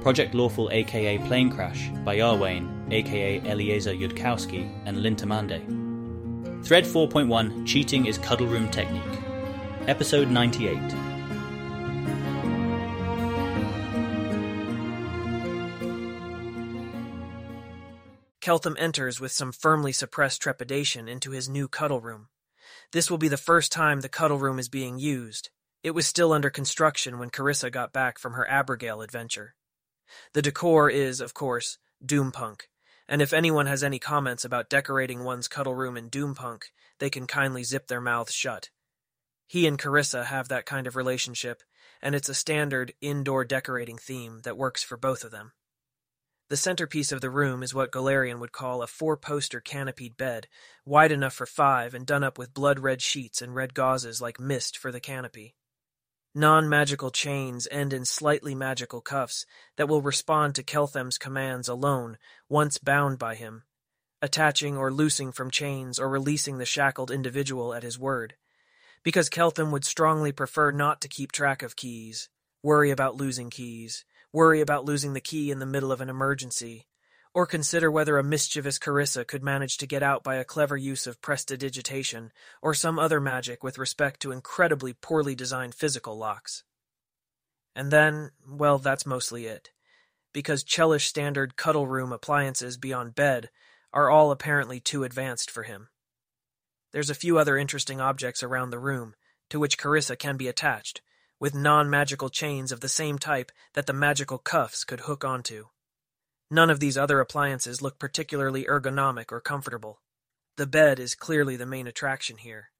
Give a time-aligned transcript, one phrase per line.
[0.00, 6.64] Project Lawful aka Planecrash by Iarwain aka Eliezer Yudkowsky and Lintamande.
[6.64, 9.02] Thread 4.1 Cheating is Cuddle Room Technique.
[9.86, 10.78] Episode 98.
[18.40, 22.28] Keltham enters with some firmly suppressed trepidation into his new cuddle room.
[22.92, 25.50] This will be the first time the cuddle room is being used.
[25.82, 29.54] It was still under construction when Carissa got back from her Abrogail adventure.
[30.32, 32.62] The decor is, of course, Doompunk,
[33.08, 36.64] and if anyone has any comments about decorating one's cuddle room in Doompunk,
[36.98, 38.70] they can kindly zip their mouths shut.
[39.46, 41.62] He and Carissa have that kind of relationship,
[42.02, 45.52] and it's a standard indoor decorating theme that works for both of them.
[46.50, 50.48] The centerpiece of the room is what Golarion would call a four-poster canopied bed,
[50.86, 54.78] wide enough for five and done up with blood-red sheets and red gauzes like mist
[54.78, 55.54] for the canopy.
[56.34, 62.76] Non-magical chains end in slightly magical cuffs that will respond to Keltham's commands alone once
[62.78, 63.62] bound by him,
[64.20, 68.34] attaching or loosing from chains or releasing the shackled individual at his word.
[69.02, 72.28] Because Keltham would strongly prefer not to keep track of keys,
[72.62, 76.87] worry about losing keys, worry about losing the key in the middle of an emergency,
[77.38, 81.06] or consider whether a mischievous Carissa could manage to get out by a clever use
[81.06, 86.64] of prestidigitation or some other magic with respect to incredibly poorly designed physical locks.
[87.76, 89.70] And then, well, that's mostly it.
[90.32, 93.50] Because Chellish standard cuddle room appliances beyond bed
[93.92, 95.90] are all apparently too advanced for him.
[96.92, 99.14] There's a few other interesting objects around the room,
[99.50, 101.02] to which Carissa can be attached,
[101.38, 105.66] with non-magical chains of the same type that the magical cuffs could hook onto.
[106.50, 110.00] None of these other appliances look particularly ergonomic or comfortable.
[110.56, 112.70] The bed is clearly the main attraction here,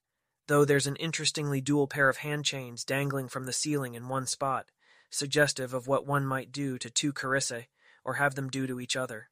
[0.46, 4.26] though there's an interestingly dual pair of hand chains dangling from the ceiling in one
[4.26, 4.70] spot,
[5.10, 7.66] suggestive of what one might do to two Carissae,
[8.04, 9.28] or have them do to each other.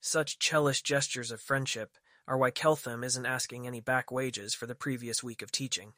[0.00, 4.74] Such chellish gestures of friendship are why Keltham isn't asking any back wages for the
[4.74, 5.92] previous week of teaching.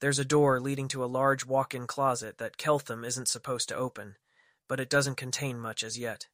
[0.00, 4.16] There's a door leading to a large walk-in closet that Keltham isn't supposed to open,
[4.68, 6.26] but it doesn't contain much as yet.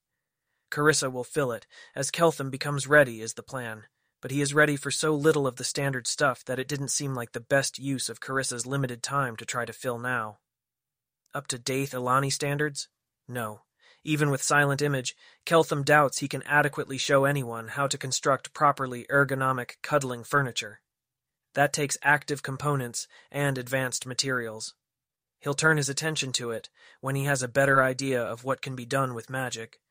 [0.72, 3.84] Carissa will fill it, as Keltham becomes ready is the plan,
[4.22, 7.14] but he is ready for so little of the standard stuff that it didn't seem
[7.14, 10.38] like the best use of Carissa's limited time to try to fill now.
[11.34, 12.88] Up to Dath Ilani standards?
[13.28, 13.60] No.
[14.02, 19.06] Even with Silent Image, Keltham doubts he can adequately show anyone how to construct properly
[19.10, 20.80] ergonomic cuddling furniture.
[21.52, 24.74] That takes active components and advanced materials.
[25.40, 26.70] He'll turn his attention to it
[27.02, 29.81] when he has a better idea of what can be done with magic.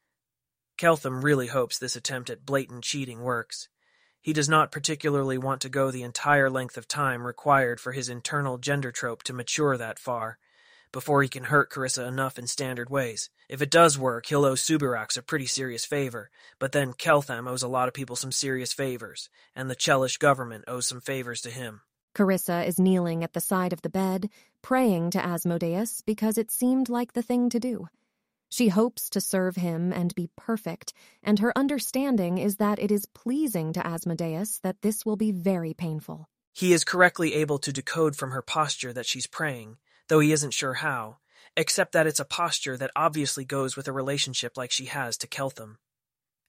[0.81, 3.69] Keltham really hopes this attempt at blatant cheating works.
[4.19, 8.09] He does not particularly want to go the entire length of time required for his
[8.09, 10.39] internal gender trope to mature that far,
[10.91, 13.29] before he can hurt Carissa enough in standard ways.
[13.47, 17.61] If it does work, he'll owe Subirachs a pretty serious favor, but then Keltham owes
[17.61, 21.51] a lot of people some serious favors, and the Chellish government owes some favors to
[21.51, 21.81] him.
[22.15, 24.31] Carissa is kneeling at the side of the bed,
[24.63, 27.87] praying to Asmodeus because it seemed like the thing to do.
[28.51, 33.05] She hopes to serve him and be perfect, and her understanding is that it is
[33.05, 36.27] pleasing to Asmodeus that this will be very painful.
[36.51, 39.77] He is correctly able to decode from her posture that she's praying,
[40.09, 41.19] though he isn't sure how,
[41.55, 45.27] except that it's a posture that obviously goes with a relationship like she has to
[45.27, 45.77] Keltham.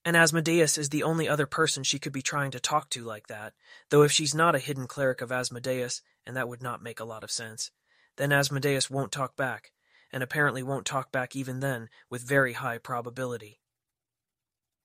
[0.03, 3.27] And Asmodeus is the only other person she could be trying to talk to like
[3.27, 3.53] that,
[3.91, 7.05] though if she's not a hidden cleric of Asmodeus, and that would not make a
[7.05, 7.71] lot of sense,
[8.17, 9.71] then Asmodeus won't talk back,
[10.13, 13.59] and apparently won't talk back even then, with very high probability.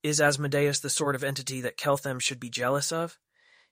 [0.02, 3.18] Is Asmodeus the sort of entity that Keltham should be jealous of?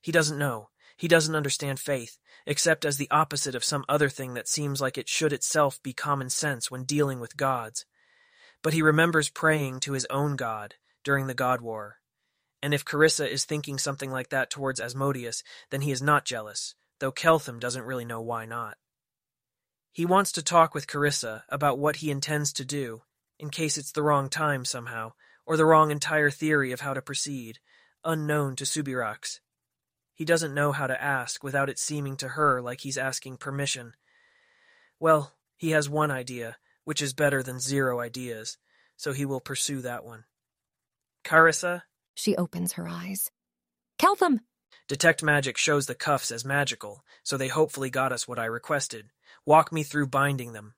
[0.02, 0.68] He doesn't know.
[0.96, 4.98] He doesn't understand faith, except as the opposite of some other thing that seems like
[4.98, 7.86] it should itself be common sense when dealing with gods.
[8.62, 10.74] But he remembers praying to his own god
[11.04, 11.96] during the God War.
[12.62, 16.74] And if Carissa is thinking something like that towards Asmodeus, then he is not jealous,
[16.98, 18.76] though Keltham doesn't really know why not.
[19.96, 23.00] He wants to talk with Carissa about what he intends to do,
[23.38, 25.14] in case it's the wrong time somehow,
[25.46, 27.60] or the wrong entire theory of how to proceed,
[28.04, 29.40] unknown to Subirachs.
[30.12, 33.94] He doesn't know how to ask without it seeming to her like he's asking permission.
[35.00, 38.58] Well, he has one idea, which is better than zero ideas,
[38.98, 40.24] so he will pursue that one.
[41.24, 41.84] Carissa?
[42.14, 43.30] She opens her eyes.
[43.98, 44.40] Keltham!
[44.88, 49.08] Detect Magic shows the cuffs as magical, so they hopefully got us what I requested.
[49.46, 50.74] Walk me through binding them.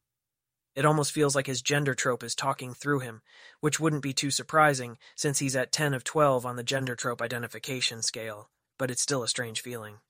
[0.77, 3.23] It almost feels like his gender trope is talking through him,
[3.61, 7.23] which wouldn't be too surprising since he's at 10 of 12 on the gender trope
[7.23, 10.01] identification scale, but it's still a strange feeling.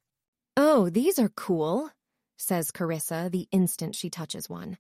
[0.56, 1.90] Oh, these are cool,
[2.36, 4.76] says Carissa the instant she touches one.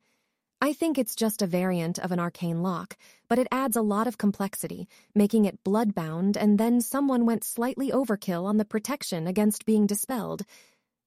[0.60, 2.96] I think it's just a variant of an arcane lock,
[3.28, 7.92] but it adds a lot of complexity, making it bloodbound, and then someone went slightly
[7.92, 10.42] overkill on the protection against being dispelled.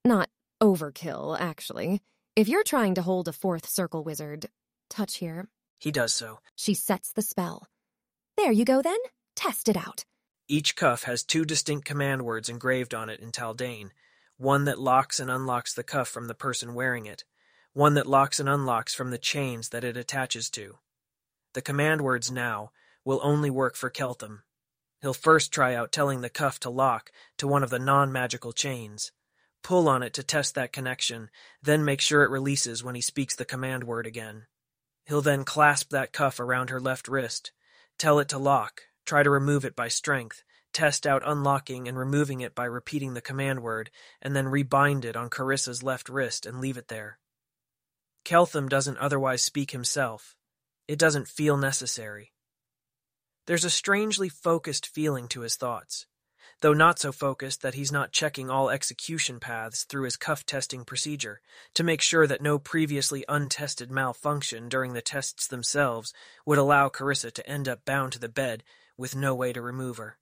[0.06, 0.30] Not
[0.64, 2.02] overkill, actually.
[2.34, 4.48] If you're trying to hold a fourth circle wizard,
[4.90, 5.50] touch here.
[5.80, 6.40] He does so.
[6.56, 7.68] She sets the spell.
[8.38, 9.00] There you go then.
[9.36, 10.06] Test it out.
[10.48, 13.92] Each cuff has two distinct command words engraved on it in Taldane
[14.38, 17.26] one that locks and unlocks the cuff from the person wearing it,
[17.74, 20.80] one that locks and unlocks from the chains that it attaches to.
[21.54, 22.72] The command words now
[23.06, 24.40] will only work for Keltham.
[25.02, 28.52] He'll first try out telling the cuff to lock to one of the non magical
[28.52, 29.12] chains.
[29.64, 31.30] Pull on it to test that connection,
[31.62, 34.48] then make sure it releases when he speaks the command word again.
[35.06, 37.52] He'll then clasp that cuff around her left wrist,
[37.98, 40.44] tell it to lock, try to remove it by strength,
[40.74, 43.92] test out unlocking and removing it by repeating the command word,
[44.22, 47.20] and then rebind it on Carissa's left wrist and leave it there.
[48.24, 50.36] Keltham doesn't otherwise speak himself.
[50.88, 52.34] It doesn't feel necessary.
[53.48, 56.06] There's a strangely focused feeling to his thoughts,
[56.62, 60.86] though not so focused that he's not checking all execution paths through his cuff testing
[60.86, 61.42] procedure
[61.74, 66.14] to make sure that no previously untested malfunction during the tests themselves
[66.46, 68.64] would allow Carissa to end up bound to the bed
[68.98, 70.18] with no way to remove her.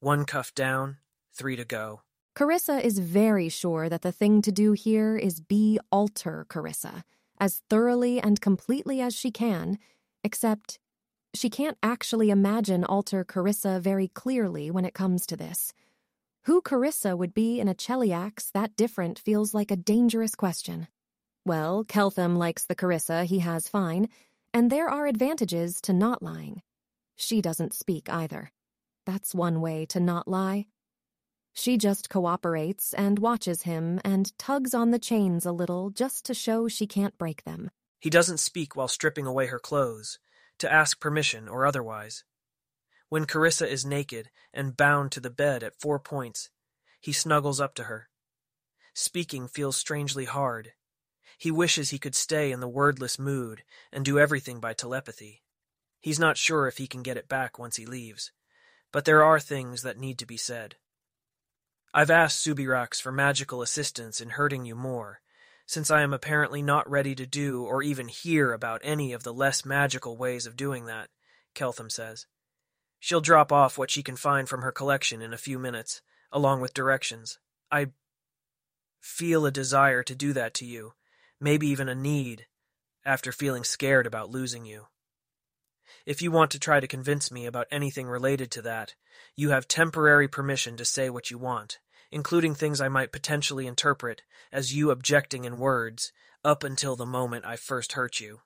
[0.00, 0.96] One cuff down,
[1.34, 2.02] three to go.
[2.34, 7.02] Carissa is very sure that the thing to do here is be alter Carissa,
[7.40, 9.78] as thoroughly and completely as she can,
[10.22, 10.78] except
[11.34, 15.72] she can't actually imagine alter Carissa very clearly when it comes to this.
[16.44, 20.88] Who Carissa would be in a Cheliax that different feels like a dangerous question.
[21.44, 24.08] Well, Keltham likes the Carissa he has fine,
[24.54, 26.62] and there are advantages to not lying.
[27.16, 28.50] She doesn't speak either.
[29.04, 30.66] That's one way to not lie.
[31.52, 36.34] She just cooperates and watches him and tugs on the chains a little just to
[36.34, 37.70] show she can't break them.
[38.00, 40.18] He doesn't speak while stripping away her clothes,
[40.58, 42.24] to ask permission or otherwise.
[43.08, 46.50] When Carissa is naked and bound to the bed at four points,
[47.00, 48.08] he snuggles up to her.
[48.94, 50.72] Speaking feels strangely hard.
[51.38, 53.62] He wishes he could stay in the wordless mood
[53.92, 55.42] and do everything by telepathy.
[56.00, 58.32] He's not sure if he can get it back once he leaves
[58.92, 60.76] but there are things that need to be said.
[61.92, 65.20] I've asked Subirachs for magical assistance in hurting you more,
[65.68, 69.34] since I am apparently not ready to do or even hear about any of the
[69.34, 71.10] less magical ways of doing that,
[71.54, 72.26] Keltham says.
[72.98, 76.00] She'll drop off what she can find from her collection in a few minutes,
[76.32, 77.38] along with directions.
[77.70, 77.88] I
[78.98, 80.94] feel a desire to do that to you,
[81.38, 82.46] maybe even a need,
[83.04, 84.86] after feeling scared about losing you.
[86.06, 88.94] If you want to try to convince me about anything related to that,
[89.36, 91.78] you have temporary permission to say what you want,
[92.10, 94.22] including things I might potentially interpret
[94.52, 96.12] as you objecting in words,
[96.44, 98.40] up until the moment I first hurt you.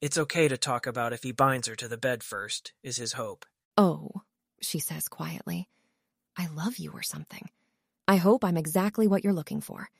[0.00, 3.14] It's okay to talk about if he binds her to the bed first, is his
[3.14, 3.44] hope.
[3.76, 4.22] Oh,
[4.60, 5.68] she says quietly.
[6.36, 7.50] I love you or something.
[8.06, 9.90] I hope I'm exactly what you're looking for.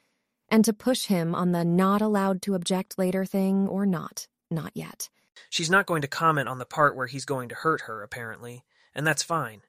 [0.48, 4.70] And to push him on the not allowed to object later thing or not, not
[4.74, 5.10] yet.
[5.50, 8.64] She's not going to comment on the part where he's going to hurt her, apparently,
[8.94, 9.62] and that's fine.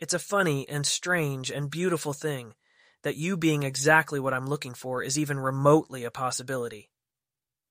[0.00, 2.54] It's a funny and strange and beautiful thing
[3.02, 6.90] that you being exactly what I'm looking for is even remotely a possibility.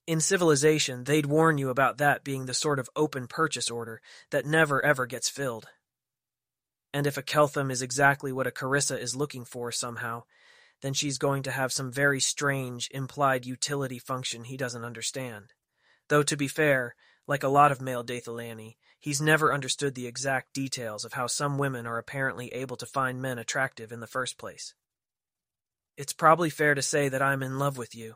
[0.05, 4.45] In civilization, they'd warn you about that being the sort of open purchase order that
[4.45, 5.67] never ever gets filled.
[6.93, 10.23] And if a Keltham is exactly what a Carissa is looking for somehow,
[10.81, 15.53] then she's going to have some very strange implied utility function he doesn't understand.
[16.09, 16.95] Though to be fair,
[17.27, 21.27] like a lot of male Dath Ilani, he's never understood the exact details of how
[21.27, 24.73] some women are apparently able to find men attractive in the first place.
[25.97, 28.15] It's probably fair to say that I'm in love with you.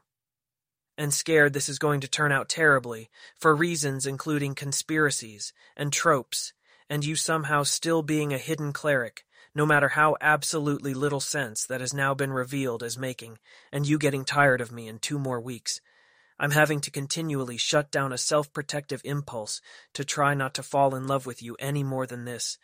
[0.98, 3.10] And scared this is going to turn out terribly,
[3.40, 6.54] for reasons including conspiracies and tropes,
[6.90, 9.26] and you somehow still being a hidden cleric,
[9.56, 13.40] no matter how absolutely little sense that has now been revealed as making,
[13.72, 15.82] and you getting tired of me in two more weeks,
[16.40, 19.62] I'm having to continually shut down a self protective impulse
[19.94, 22.58] to try not to fall in love with you any more than this,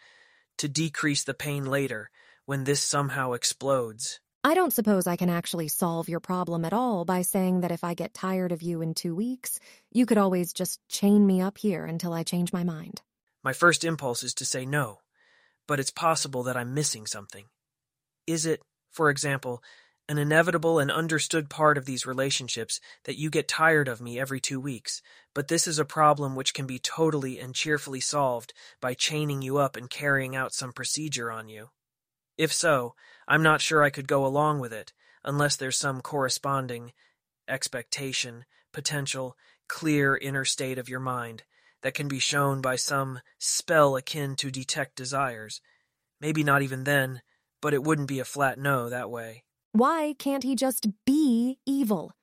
[0.58, 2.10] to decrease the pain later
[2.46, 4.20] when this somehow explodes.
[4.44, 7.84] I don't suppose I can actually solve your problem at all by saying that if
[7.84, 9.60] I get tired of you in two weeks,
[9.92, 13.02] you could always just chain me up here until I change my mind.
[13.44, 15.00] My first impulse is to say no,
[15.68, 17.46] but it's possible that I'm missing something.
[18.28, 18.62] Is it,
[18.92, 19.62] for example,
[20.10, 24.40] an inevitable and understood part of these relationships that you get tired of me every
[24.40, 25.04] two weeks,
[25.36, 28.52] but this is a problem which can be totally and cheerfully solved
[28.82, 31.70] by chaining you up and carrying out some procedure on you.
[32.40, 32.96] If so,
[33.28, 36.92] I'm not sure I could go along with it, unless there's some corresponding
[37.48, 39.38] expectation, potential,
[39.68, 41.44] clear inner state of your mind
[41.84, 45.62] that can be shown by some spell akin to detect desires.
[46.20, 47.22] Maybe not even then,
[47.62, 49.44] but it wouldn't be a flat no that way.
[49.72, 52.14] Why can't he just be evil?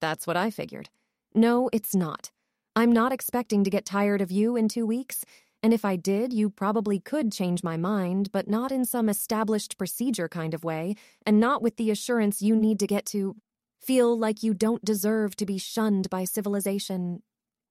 [0.00, 0.90] That's what I figured.
[1.34, 2.30] No, it's not.
[2.74, 5.24] I'm not expecting to get tired of you in two weeks,
[5.62, 9.78] and if I did, you probably could change my mind, but not in some established
[9.78, 13.36] procedure kind of way, and not with the assurance you need to get to
[13.80, 17.22] feel like you don't deserve to be shunned by civilization.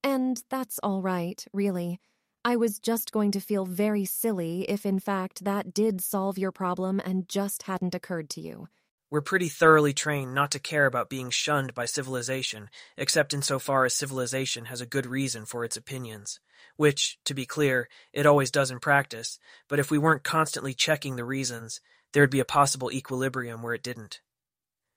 [0.04, 2.00] And that's all right, really.
[2.44, 6.52] I was just going to feel very silly if, in fact, that did solve your
[6.52, 8.68] problem and just hadn't occurred to you.
[9.16, 13.94] We're pretty thoroughly trained not to care about being shunned by civilization, except insofar as
[13.94, 16.42] civilization has a good reason for its opinions.
[16.76, 21.16] Which, to be clear, it always does in practice, but if we weren't constantly checking
[21.16, 21.80] the reasons,
[22.12, 24.20] there'd be a possible equilibrium where it didn't.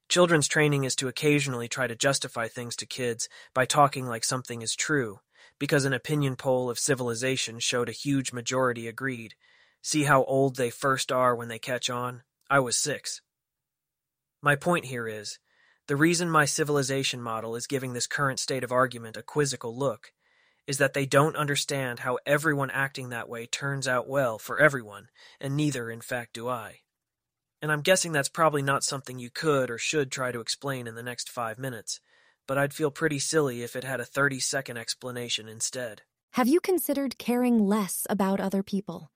[0.08, 4.62] Children's training is to occasionally try to justify things to kids by talking like something
[4.62, 5.20] is true,
[5.60, 9.36] because an opinion poll of civilization showed a huge majority agreed.
[9.80, 12.24] See how old they first are when they catch on?
[12.50, 13.22] I was six.
[14.40, 15.38] My point here is
[15.88, 20.12] the reason my civilization model is giving this current state of argument a quizzical look
[20.66, 25.08] is that they don't understand how everyone acting that way turns out well for everyone,
[25.40, 26.80] and neither, in fact, do I.
[27.62, 30.94] And I'm guessing that's probably not something you could or should try to explain in
[30.94, 32.00] the next five minutes,
[32.46, 36.02] but I'd feel pretty silly if it had a 30 second explanation instead.
[36.32, 39.10] Have you considered caring less about other people?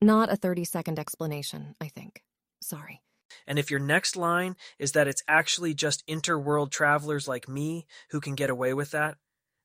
[0.00, 2.22] Not a 30 second explanation, I think.
[2.62, 3.02] Sorry.
[3.46, 8.20] And if your next line is that it's actually just interworld travelers like me who
[8.20, 9.16] can get away with that,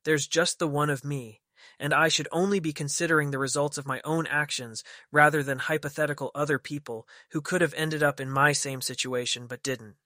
[0.04, 1.40] there's just the one of me,
[1.78, 6.30] and I should only be considering the results of my own actions rather than hypothetical
[6.34, 9.96] other people who could have ended up in my same situation but didn't,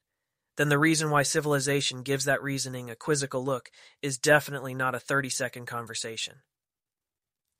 [0.59, 3.71] then the reason why civilization gives that reasoning a quizzical look
[4.03, 6.43] is definitely not a 30 second conversation.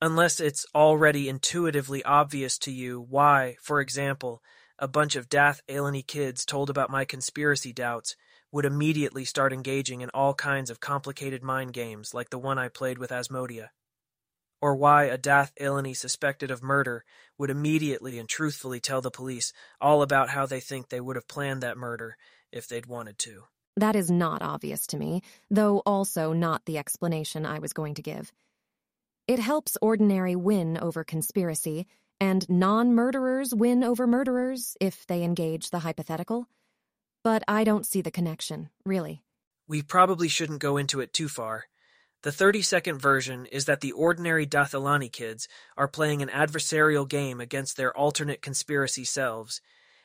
[0.01, 4.43] Unless it's already intuitively obvious to you why, for example,
[4.79, 8.17] a bunch of Dath Ilani kids told about my conspiracy doubts
[8.53, 12.69] would immediately start engaging in all kinds of complicated mind games like the one I
[12.69, 13.69] played with Asmodia
[14.61, 17.05] or why a Dath Ilani suspected of murder
[17.39, 21.29] would immediately and truthfully tell the police all about how they think they would have
[21.29, 22.17] planned that murder
[22.53, 23.45] if they'd wanted to.
[23.77, 28.03] That is not obvious to me, though also not the explanation I was going to
[28.03, 28.33] give.
[29.29, 31.87] It helps ordinary win over conspiracy,
[32.21, 36.49] and non murderers win over murderers if they engage the hypothetical.
[37.25, 39.23] But I don't see the connection, really.
[39.67, 41.67] We probably shouldn't go into it too far.
[42.23, 45.47] The 30 second version is that the ordinary Dath Ilani kids
[45.77, 49.61] are playing an adversarial game against their alternate conspiracy selves,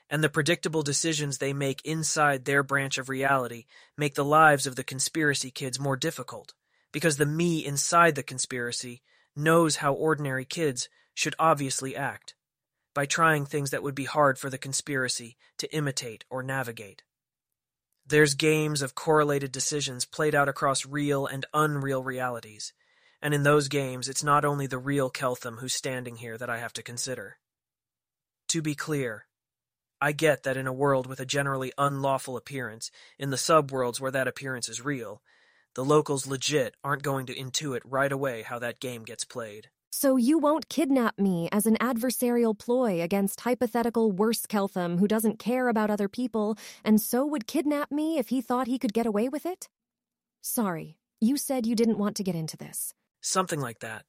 [0.09, 3.65] and the predictable decisions they make inside their branch of reality
[3.97, 6.53] make the lives of the conspiracy kids more difficult,
[6.91, 9.01] because the me inside the conspiracy
[9.35, 12.35] knows how ordinary kids should obviously act,
[12.93, 17.03] by trying things that would be hard for the conspiracy to imitate or navigate.
[18.05, 22.73] There's games of correlated decisions played out across real and unreal realities,
[23.21, 26.59] and in those games it's not only the real Keltham who's standing here that I
[26.59, 27.37] have to consider.
[28.49, 29.25] To be clear,
[30.01, 34.11] I get that in a world with a generally unlawful appearance, in the subworlds where
[34.11, 35.21] that appearance is real,
[35.75, 39.69] the locals legit aren't going to intuit right away how that game gets played.
[39.95, 45.37] So you won't kidnap me as an adversarial ploy against hypothetical worse Keltham who doesn't
[45.37, 49.05] care about other people and so would kidnap me if he thought he could get
[49.05, 49.69] away with it?
[50.41, 52.95] Sorry, you said you didn't want to get into this.
[53.21, 54.05] Something like that.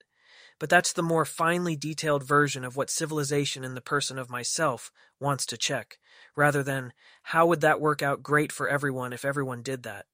[0.58, 4.90] But that's the more finely detailed version of what civilization in the person of myself
[5.20, 5.98] wants to check,
[6.34, 10.06] rather than how would that work out great for everyone if everyone did that.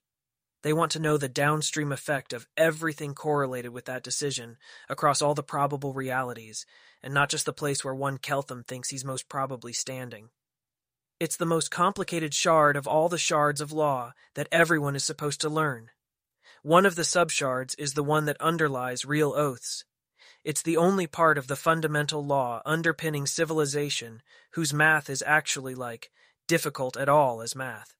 [0.62, 5.34] They want to know the downstream effect of everything correlated with that decision across all
[5.34, 6.66] the probable realities,
[7.02, 10.28] and not just the place where one Keltham thinks he's most probably standing.
[11.18, 15.40] It's the most complicated shard of all the shards of law that everyone is supposed
[15.42, 15.90] to learn.
[16.62, 19.84] One of the subshards is the one that underlies real oaths.
[20.44, 26.10] It's the only part of the fundamental law underpinning civilization whose math is actually like
[26.46, 27.94] difficult at all as math.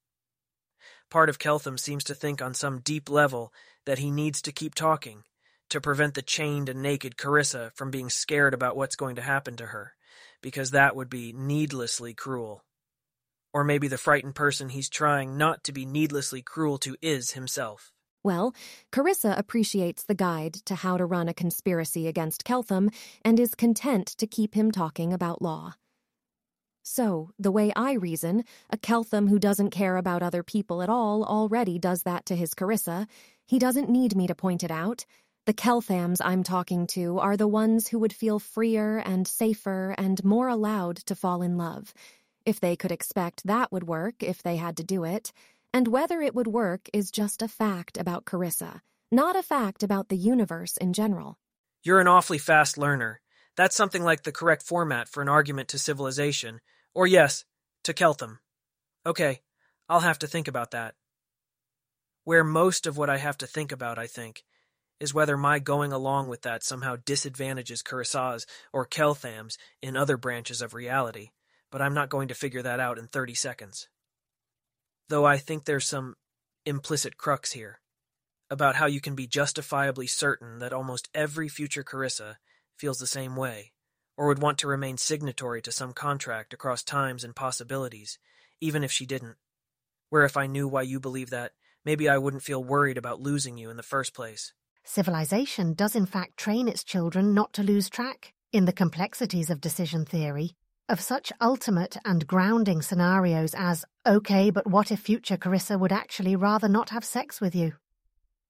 [1.11, 3.53] Part of Keltham seems to think on some deep level
[3.85, 5.25] that he needs to keep talking
[5.71, 9.57] to prevent the chained and naked Carissa from being scared about what's going to happen
[9.57, 9.95] to her,
[10.41, 12.65] because that would be needlessly cruel.
[13.53, 17.93] Or maybe the frightened person he's trying not to be needlessly cruel to is himself.
[18.23, 18.55] Well,
[18.93, 22.93] Carissa appreciates the guide to how to run a conspiracy against Keltham
[23.25, 25.75] and is content to keep him talking about law.
[26.83, 31.25] So, the way I reason, a Keltham who doesn't care about other people at all
[31.25, 33.07] already does that to his Carissa.
[33.47, 35.05] He doesn't need me to point it out.
[35.47, 40.23] The Kelthams I'm talking to are the ones who would feel freer and safer and
[40.25, 41.93] more allowed to fall in love.
[42.47, 45.33] If they could expect that would work if they had to do it.
[45.73, 50.09] And whether it would work is just a fact about Carissa, not a fact about
[50.09, 51.39] the universe in general.
[51.83, 53.21] You're an awfully fast learner.
[53.61, 56.63] That's something like the correct format for an argument to civilization,
[56.95, 57.45] or yes,
[57.85, 58.39] to Keltham.
[59.05, 59.43] Okay,
[59.87, 60.95] I'll have to think about that.
[62.25, 64.45] Where most of what I have to think about, I think,
[64.99, 70.63] is whether my going along with that somehow disadvantages Carissas or Kelthams in other branches
[70.63, 71.29] of reality,
[71.71, 73.91] but I'm not going to figure that out in 30 seconds.
[75.11, 76.17] Though I think there's some
[76.65, 77.81] implicit crux here
[78.49, 82.37] about how you can be justifiably certain that almost every future Carissa
[82.81, 83.73] feels the same way,
[84.17, 88.19] or would want to remain signatory to some contract across times and possibilities,
[88.59, 89.37] even if she didn't.
[90.09, 91.53] Where if I knew why you believe that,
[91.85, 94.55] maybe I wouldn't feel worried about losing you in the first place.
[94.83, 99.61] Civilization does in fact train its children not to lose track, in the complexities of
[99.61, 100.57] decision theory,
[100.89, 106.35] of such ultimate and grounding scenarios as, okay, but what if future Carissa would actually
[106.35, 107.75] rather not have sex with you?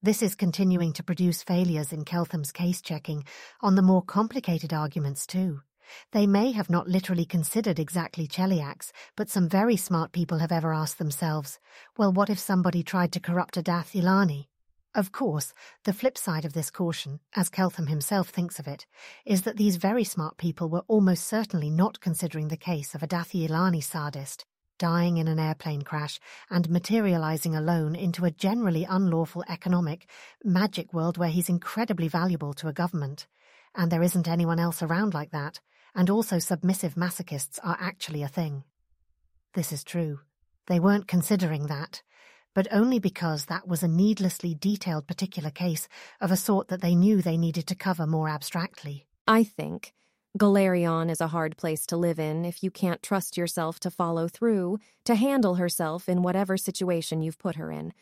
[0.02, 3.22] This is continuing to produce failures in Keltham's case checking
[3.60, 5.60] on the more complicated arguments too.
[6.12, 10.72] They may have not literally considered exactly Cheliax, but some very smart people have ever
[10.72, 11.58] asked themselves,
[11.98, 14.46] well, what if somebody tried to corrupt a Dath Ilani?
[14.94, 15.52] Of course,
[15.84, 18.86] the flip side of this caution, as Keltham himself thinks of it,
[19.26, 23.06] is that these very smart people were almost certainly not considering the case of a
[23.06, 24.46] Dath Ilani sadist,
[24.80, 26.18] dying in an airplane crash,
[26.50, 30.08] and materializing alone into a generally unlawful economic,
[30.42, 33.28] magic world where he's incredibly valuable to a government.
[33.76, 35.60] And there isn't anyone else around like that,
[35.94, 38.64] and also submissive masochists are actually a thing.
[39.54, 40.20] This is true.
[40.66, 42.02] They weren't considering that,
[42.54, 45.88] but only because that was a needlessly detailed particular case
[46.20, 49.06] of a sort that they knew they needed to cover more abstractly.
[49.26, 49.92] I think
[50.38, 54.28] Golarion is a hard place to live in if you can't trust yourself to follow
[54.28, 57.92] through, to handle herself in whatever situation you've put her in.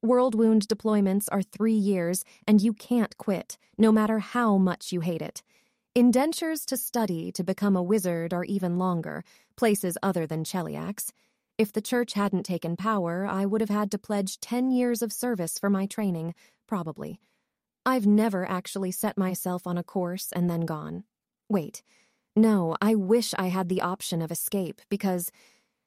[0.00, 5.00] World Wound deployments are three years, and you can't quit, no matter how much you
[5.00, 5.42] hate it.
[5.96, 9.24] Indentures to study to become a wizard are even longer,
[9.56, 11.10] places other than Cheliax.
[11.58, 15.12] If the church hadn't taken power, I would have had to pledge ten years of
[15.12, 16.36] service for my training,
[16.68, 17.18] probably.
[17.84, 21.02] I've never actually set myself on a course and then gone.
[21.48, 21.82] Wait.
[22.36, 25.30] No, I wish I had the option of escape because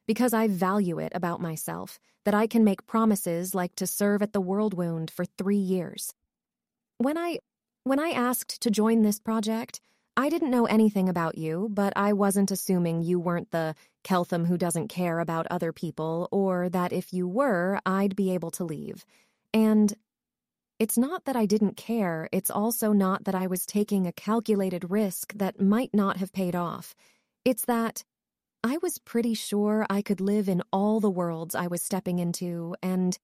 [0.08, 4.32] because I value it about myself that I can make promises like to serve at
[4.32, 6.14] the World Wound for 3 years.
[6.98, 7.40] When I
[7.84, 9.82] when I asked to join this project,
[10.18, 14.58] I didn't know anything about you, but I wasn't assuming you weren't the Keltham who
[14.58, 19.06] doesn't care about other people or that if you were, I'd be able to leave.
[19.54, 19.94] And
[20.80, 24.92] it's not that I didn't care, it's also not that I was taking a calculated
[24.92, 26.94] risk that might not have paid off.
[27.44, 28.04] It's that
[28.64, 32.76] I was pretty sure I could live in all the worlds I was stepping into
[32.82, 33.18] and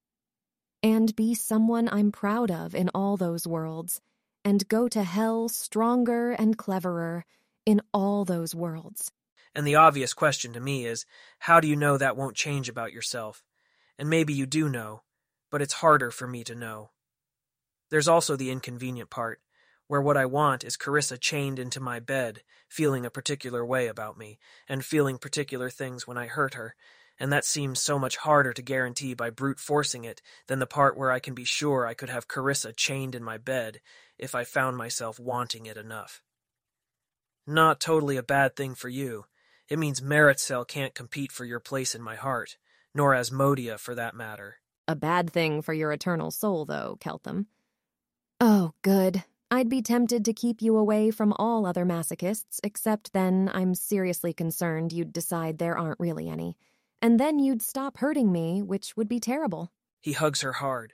[0.82, 4.02] and be someone I'm proud of in all those worlds
[4.44, 7.26] and go to hell stronger and cleverer
[7.66, 9.12] in all those worlds.
[9.56, 11.06] And the obvious question to me is
[11.40, 13.44] how do you know that won't change about yourself?
[13.98, 15.04] And maybe you do know,
[15.52, 16.90] but it's harder for me to know.
[17.94, 19.40] There's also the inconvenient part,
[19.86, 24.18] where what I want is Carissa chained into my bed, feeling a particular way about
[24.18, 26.74] me, and feeling particular things when I hurt her,
[27.20, 30.98] and that seems so much harder to guarantee by brute forcing it than the part
[30.98, 33.80] where I can be sure I could have Carissa chained in my bed
[34.18, 36.24] if I found myself wanting it enough.
[37.46, 39.26] Not totally a bad thing for you.
[39.70, 42.58] It means Meritxell can't compete for your place in my heart,
[42.96, 44.56] nor Asmodia for that matter.
[44.88, 47.46] A bad thing for your eternal soul, though, Keltham.
[48.46, 49.24] Oh, good.
[49.50, 54.34] I'd be tempted to keep you away from all other masochists, except then I'm seriously
[54.34, 56.58] concerned you'd decide there aren't really any.
[57.02, 59.72] And then you'd stop hurting me, which would be terrible.
[60.02, 60.92] He hugs her hard.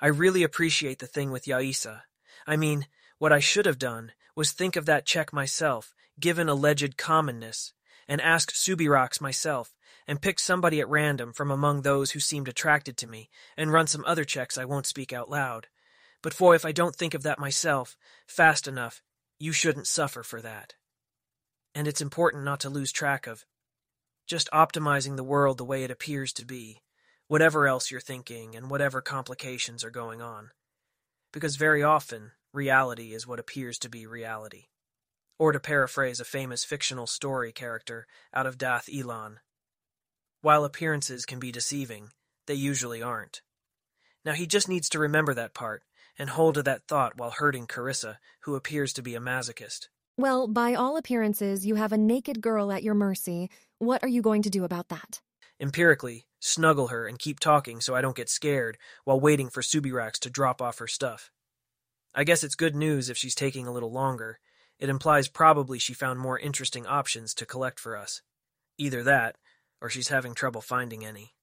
[0.00, 2.02] I really appreciate the thing with Yaisa.
[2.46, 2.86] I mean,
[3.18, 7.72] what I should have done was think of that check myself, given alleged commonness,
[8.06, 9.74] and ask Subirachs myself,
[10.06, 13.88] and pick somebody at random from among those who seemed attracted to me, and run
[13.88, 15.66] some other checks I won't speak out loud.
[16.22, 19.02] But for if I don't think of that myself, fast enough,
[19.38, 20.74] you shouldn't suffer for that.
[21.74, 23.44] And it's important not to lose track of
[24.26, 26.82] just optimizing the world the way it appears to be,
[27.28, 30.50] whatever else you're thinking and whatever complications are going on.
[31.32, 34.64] Because very often, reality is what appears to be reality.
[35.38, 39.36] or to paraphrase a famous fictional story character out of Dath Ilan.
[40.40, 42.10] While appearances can be deceiving,
[42.46, 43.42] they usually aren't.
[44.24, 45.84] Now he just needs to remember that part
[46.18, 49.88] and hold to that thought while hurting Carissa, who appears to be a masochist.
[50.16, 53.50] Well, by all appearances, you have a naked girl at your mercy.
[53.78, 55.20] What are you going to do about that?
[55.60, 60.18] Empirically, snuggle her and keep talking so I don't get scared while waiting for Subirachs
[60.20, 61.30] to drop off her stuff.
[62.14, 64.40] I guess it's good news if she's taking a little longer.
[64.78, 68.22] It implies probably she found more interesting options to collect for us.
[68.76, 69.36] Either that,
[69.80, 71.34] or she's having trouble finding any.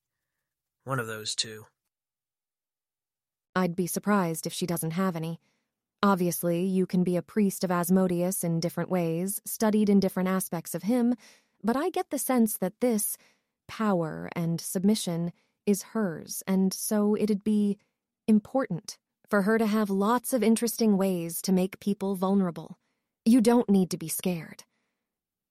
[0.83, 1.65] One of those two.
[3.55, 5.39] I'd be surprised if she doesn't have any.
[6.03, 10.75] Obviously, you can be a priest of Asmodeus in different ways, studied in different aspects
[10.75, 11.15] of him,
[11.63, 13.17] but I get the sense that this
[13.67, 15.31] power and submission
[15.65, 17.77] is hers, and so it'd be
[18.27, 18.97] important
[19.29, 22.77] for her to have lots of interesting ways to make people vulnerable.
[23.23, 24.63] You don't need to be scared.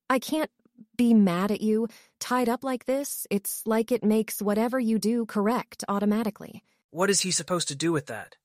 [0.09, 0.51] I can't
[0.97, 1.88] be mad at you.
[2.21, 6.62] Tied up like this, it's like it makes whatever you do correct automatically.
[6.95, 8.37] What is he supposed to do with that?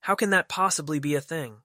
[0.00, 1.58] How can that possibly be a thing?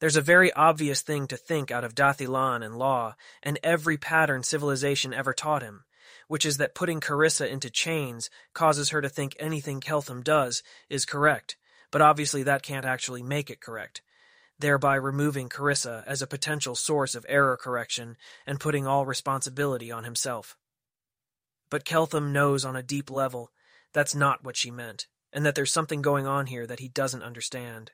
[0.00, 3.96] There's a very obvious thing to think out of Dath Ilan and law, and every
[3.96, 5.84] pattern civilization ever taught him,
[6.26, 11.04] which is that putting Carissa into chains causes her to think anything Keltham does is
[11.04, 11.56] correct,
[11.92, 14.02] but obviously that can't actually make it correct,
[14.58, 18.16] thereby removing Carissa as a potential source of error correction
[18.48, 20.56] and putting all responsibility on himself.
[21.70, 23.52] But Keltham knows on a deep level
[23.92, 27.22] that's not what she meant, and that there's something going on here that he doesn't
[27.22, 27.92] understand.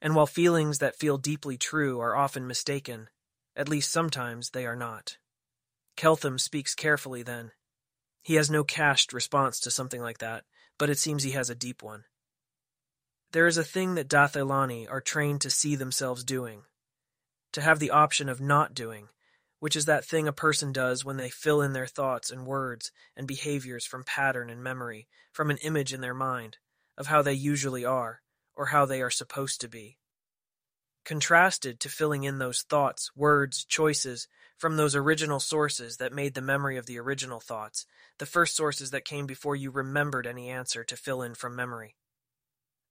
[0.00, 3.08] And while feelings that feel deeply true are often mistaken,
[3.54, 5.18] at least sometimes they are not.
[5.96, 7.52] Keltham speaks carefully then.
[8.22, 10.44] He has no cached response to something like that,
[10.78, 12.04] but it seems he has a deep one.
[13.32, 16.62] There is a thing that Dath Ilani are trained to see themselves doing,
[17.52, 19.08] to have the option of not doing,
[19.62, 22.90] which is that thing a person does when they fill in their thoughts and words
[23.16, 26.56] and behaviors from pattern and memory, from an image in their mind,
[26.98, 28.22] of how they usually are,
[28.56, 29.98] or how they are supposed to be.
[31.04, 34.26] Contrasted to filling in those thoughts, words, choices
[34.58, 37.86] from those original sources that made the memory of the original thoughts,
[38.18, 41.94] the first sources that came before you remembered any answer to fill in from memory.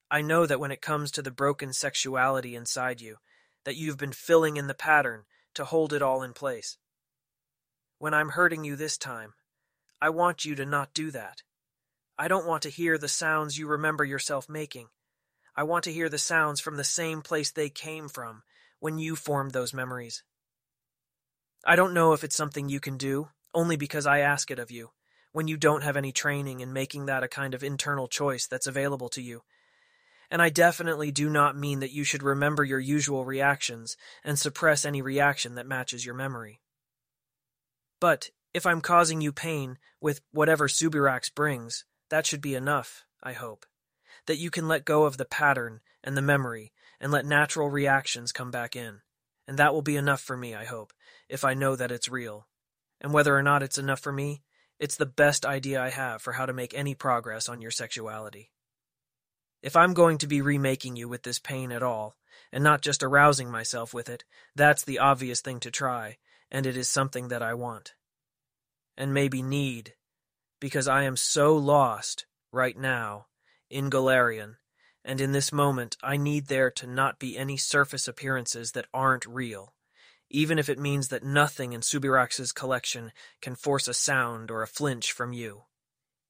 [0.10, 3.18] I know that when it comes to the broken sexuality inside you,
[3.66, 6.78] that you've been filling in the pattern to hold it all in place.
[7.98, 9.34] When I'm hurting you this time,
[10.02, 11.44] I want you to not do that.
[12.18, 14.88] I don't want to hear the sounds you remember yourself making.
[15.56, 18.44] I want to hear the sounds from the same place they came from
[18.80, 20.24] when you formed those memories.
[21.66, 24.72] I don't know if it's something you can do, only because I ask it of
[24.72, 24.92] you,
[25.32, 28.68] when you don't have any training in making that a kind of internal choice that's
[28.68, 29.44] available to you
[30.32, 34.86] and I definitely do not mean that you should remember your usual reactions and suppress
[34.86, 36.62] any reaction that matches your memory.
[38.00, 43.34] But if I'm causing you pain with whatever Subirachs brings, that should be enough, I
[43.34, 43.66] hope.
[44.26, 48.32] That you can let go of the pattern and the memory and let natural reactions
[48.32, 49.02] come back in.
[49.48, 50.94] And that will be enough for me, I hope,
[51.28, 52.48] if I know that it's real.
[53.02, 54.44] And whether or not it's enough for me,
[54.80, 58.52] it's the best idea I have for how to make any progress on your sexuality.
[59.62, 62.16] If I'm going to be remaking you with this pain at all,
[62.52, 64.24] and not just arousing myself with it,
[64.56, 66.18] that's the obvious thing to try,
[66.50, 67.94] and it is something that I want.
[68.98, 69.94] And maybe need,
[70.60, 73.28] because I am so lost, right now,
[73.70, 74.56] in Golarion,
[75.06, 79.26] and in this moment I need there to not be any surface appearances that aren't
[79.26, 79.74] real,
[80.30, 84.68] even if it means that nothing in Subirachs's collection can force a sound or a
[84.68, 85.64] flinch from you.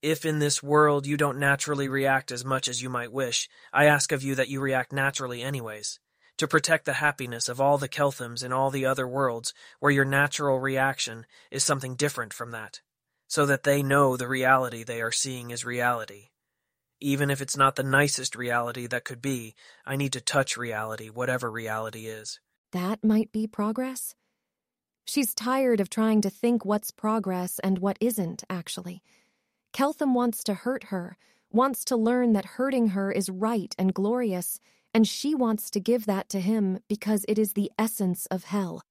[0.02, 3.86] If in this world you don't naturally react as much as you might wish, I
[3.86, 6.00] ask of you that you react naturally anyways,
[6.38, 10.06] to protect the happiness of all the Kelthams in all the other worlds where your
[10.06, 12.82] natural reaction is something different from that,
[13.28, 16.30] so that they know the reality they are seeing is reality.
[17.00, 19.54] Even if it's not the nicest reality that could be,
[19.86, 22.40] I need to touch reality, whatever reality is.
[22.72, 24.16] That might be progress?
[25.06, 29.04] She's tired of trying to think what's progress and what isn't, actually.
[29.74, 31.18] Keltham wants to hurt her,
[31.52, 34.60] wants to learn that hurting her is right and glorious,
[34.94, 38.84] and she wants to give that to him because it is the essence of hell.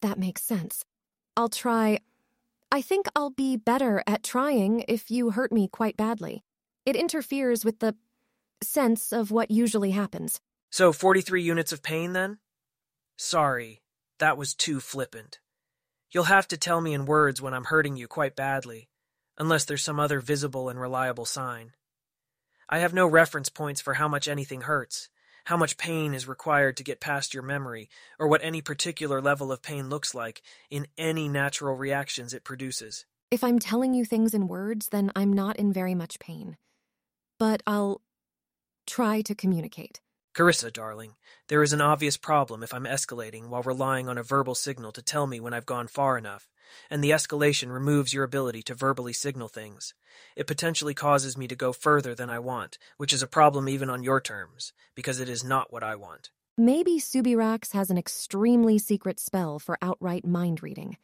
[0.00, 0.84] That makes sense.
[1.36, 1.98] I'll try.
[2.70, 6.44] I think I'll be better at trying if you hurt me quite badly.
[6.86, 7.96] It interferes with the
[8.62, 10.40] sense of what usually happens.
[10.70, 12.38] So, 43 units of pain then?
[13.16, 13.82] Sorry,
[14.18, 15.40] that was too flippant.
[16.12, 18.89] You'll have to tell me in words when I'm hurting you quite badly
[19.40, 21.72] unless there's some other visible and reliable sign.
[22.68, 25.08] I have no reference points for how much anything hurts,
[25.46, 29.50] how much pain is required to get past your memory, or what any particular level
[29.50, 33.06] of pain looks like in any natural reactions it produces.
[33.30, 36.58] If I'm telling you things in words, then I'm not in very much pain.
[37.38, 38.02] But I'll
[38.86, 40.00] try to communicate.
[40.32, 41.16] Carissa, darling,
[41.48, 45.02] there is an obvious problem if I'm escalating while relying on a verbal signal to
[45.02, 46.48] tell me when I've gone far enough,
[46.88, 49.92] and the escalation removes your ability to verbally signal things.
[50.36, 53.90] It potentially causes me to go further than I want, which is a problem even
[53.90, 56.30] on your terms, because it is not what I want.
[56.56, 60.96] Maybe Subirachs has an extremely secret spell for outright mind reading.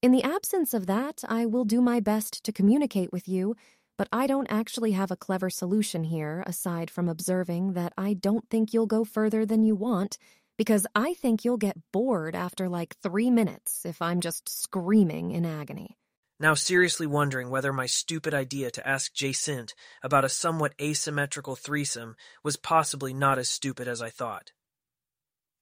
[0.00, 3.56] In the absence of that, I will do my best to communicate with you
[3.96, 8.48] but I don't actually have a clever solution here aside from observing that I don't
[8.50, 10.18] think you'll go further than you want
[10.56, 15.44] because I think you'll get bored after like three minutes if I'm just screaming in
[15.44, 15.98] agony.
[16.38, 22.14] Now, seriously wondering whether my stupid idea to ask Jacint about a somewhat asymmetrical threesome
[22.44, 24.52] was possibly not as stupid as I thought.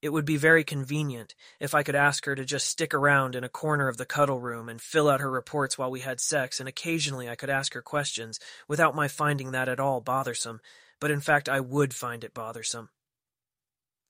[0.04, 3.42] It would be very convenient if I could ask her to just stick around in
[3.42, 6.60] a corner of the cuddle room and fill out her reports while we had sex,
[6.60, 8.38] and occasionally I could ask her questions
[8.68, 10.60] without my finding that at all bothersome,
[11.00, 12.90] but in fact I would find it bothersome.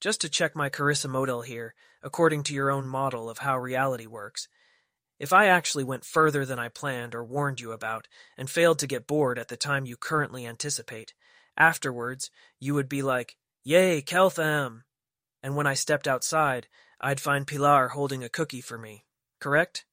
[0.00, 4.08] Just to check my Carissa model here, according to your own model of how reality
[4.08, 4.48] works,
[5.20, 8.88] if I actually went further than I planned or warned you about, and failed to
[8.88, 11.14] get bored at the time you currently anticipate,
[11.56, 14.82] afterwards you would be like, Yay, Keltham!
[15.44, 16.68] And when I stepped outside,
[17.02, 19.04] I'd find Pilar holding a cookie for me.
[19.40, 19.84] Correct?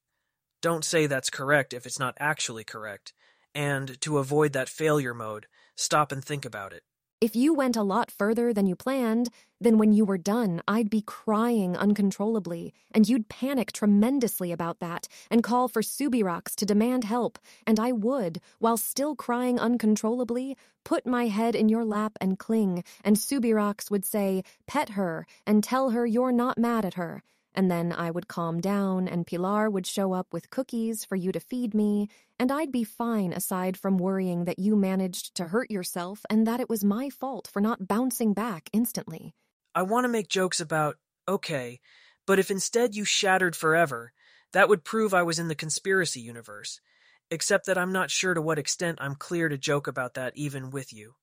[0.62, 3.12] Don't say that's correct if it's not actually correct.
[3.54, 6.84] And to avoid that failure mode, stop and think about it.
[7.22, 9.30] If you went a lot further than you planned,
[9.60, 15.08] then when you were done, I'd be crying uncontrollably, and you'd panic tremendously about that
[15.30, 21.06] and call for Subirachs to demand help, and I would, while still crying uncontrollably, put
[21.06, 25.92] my head in your lap and cling, and Subirachs would say, Pet her, and tell
[25.92, 27.22] her you're not mad at her,
[27.54, 31.32] and then I would calm down, and Pilar would show up with cookies for you
[31.32, 32.08] to feed me,
[32.40, 36.60] and I'd be fine aside from worrying that you managed to hurt yourself and that
[36.60, 39.34] it was my fault for not bouncing back instantly.
[39.76, 41.80] I want to make jokes about, okay,
[42.26, 44.14] but if instead you shattered forever,
[44.54, 46.82] that would prove I was in the conspiracy universe,
[47.30, 50.72] except that I'm not sure to what extent I'm clear to joke about that even
[50.72, 51.16] with you.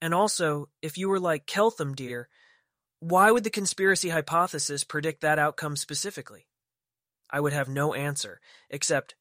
[0.00, 2.28] And also, if you were like Keltham, dear,
[3.02, 6.46] why would the conspiracy hypothesis predict that outcome specifically?
[7.28, 9.16] I would have no answer, except,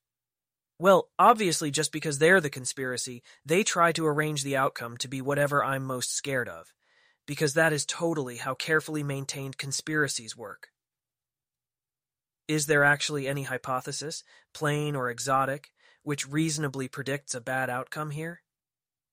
[0.77, 5.19] well, obviously, just because they're the conspiracy, they try to arrange the outcome to be
[5.19, 6.71] whatever I'm most scared of,
[7.25, 10.67] because that is totally how carefully maintained conspiracies work.
[12.47, 15.71] Is there actually any hypothesis, plain or exotic,
[16.03, 18.43] which reasonably predicts a bad outcome here?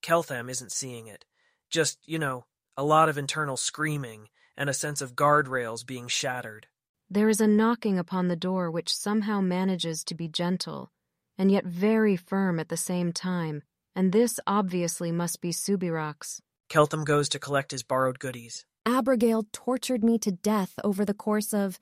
[0.02, 1.24] Keltham isn't seeing it.
[1.70, 2.44] Just, you know,
[2.76, 6.66] a lot of internal screaming and a sense of guardrails being shattered.
[7.08, 10.90] There is a knocking upon the door which somehow manages to be gentle,
[11.38, 13.62] and yet very firm at the same time,
[13.96, 16.40] and this obviously must be Subirachs.
[16.68, 18.66] Keltham goes to collect his borrowed goodies.
[18.84, 21.78] Abrogail tortured me to death over the course of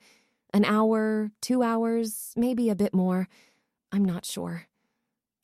[0.53, 3.27] an hour, two hours, maybe a bit more.
[3.91, 4.67] I'm not sure.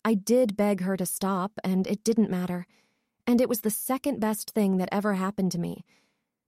[0.05, 2.67] I did beg her to stop, and it didn't matter.
[3.25, 5.83] And it was the second best thing that ever happened to me.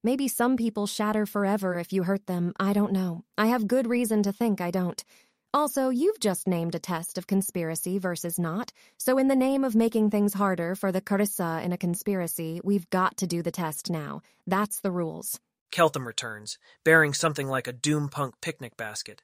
[0.05, 2.53] Maybe some people shatter forever if you hurt them.
[2.59, 3.23] I don't know.
[3.39, 5.03] I have good reason to think I don't.
[5.51, 9.75] Also, you've just named a test of conspiracy versus not, so in the name of
[9.75, 13.89] making things harder for the Carissa in a conspiracy, we've got to do the test
[13.89, 14.21] now.
[14.45, 15.39] That's the rules.
[15.71, 19.23] Keltham returns, bearing something like a doom punk picnic basket.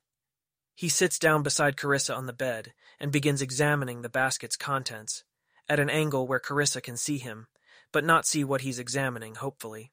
[0.74, 5.26] He sits down beside Carissa on the bed and begins examining the basket's contents,
[5.70, 7.46] at an angle where Carissa can see him,
[7.92, 9.92] but not see what he's examining, hopefully.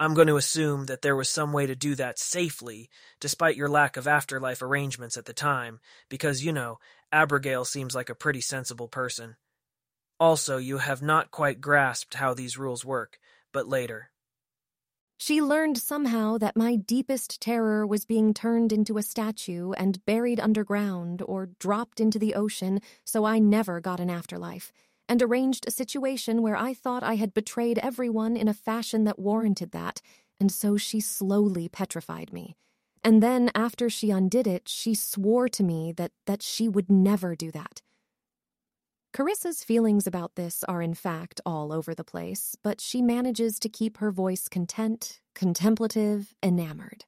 [0.00, 3.68] I'm going to assume that there was some way to do that safely, despite your
[3.68, 5.78] lack of afterlife arrangements at the time,
[6.08, 6.78] because, you know,
[7.12, 9.36] Abrogail seems like a pretty sensible person.
[10.18, 13.18] Also, you have not quite grasped how these rules work,
[13.52, 14.10] but later.
[15.16, 20.40] She learned somehow that my deepest terror was being turned into a statue and buried
[20.40, 24.72] underground or dropped into the ocean, so I never got an afterlife
[25.08, 29.18] and arranged a situation where I thought I had betrayed everyone in a fashion that
[29.18, 30.00] warranted that,
[30.40, 32.56] and so she slowly petrified me.
[33.02, 37.36] And then, after she undid it, she swore to me that, that she would never
[37.36, 37.82] do that.
[39.12, 43.68] Carissa's feelings about this are, in fact, all over the place, but she manages to
[43.68, 47.04] keep her voice content, contemplative, enamored.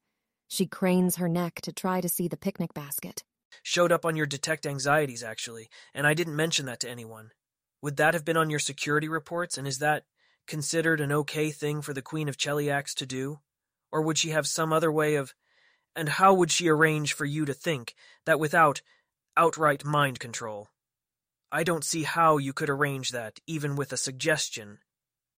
[0.46, 3.24] She cranes her neck to try to see the picnic basket.
[3.62, 7.30] Showed up on your detect anxieties, actually, and I didn't mention that to anyone.
[7.82, 10.04] Would that have been on your security reports, and is that
[10.46, 13.40] considered an okay thing for the Queen of Cheliax to do?
[13.92, 15.34] Or would she have some other way of.
[15.94, 17.94] And how would she arrange for you to think
[18.26, 18.82] that without
[19.36, 20.68] outright mind control?
[21.50, 24.78] I don't see how you could arrange that, even with a suggestion.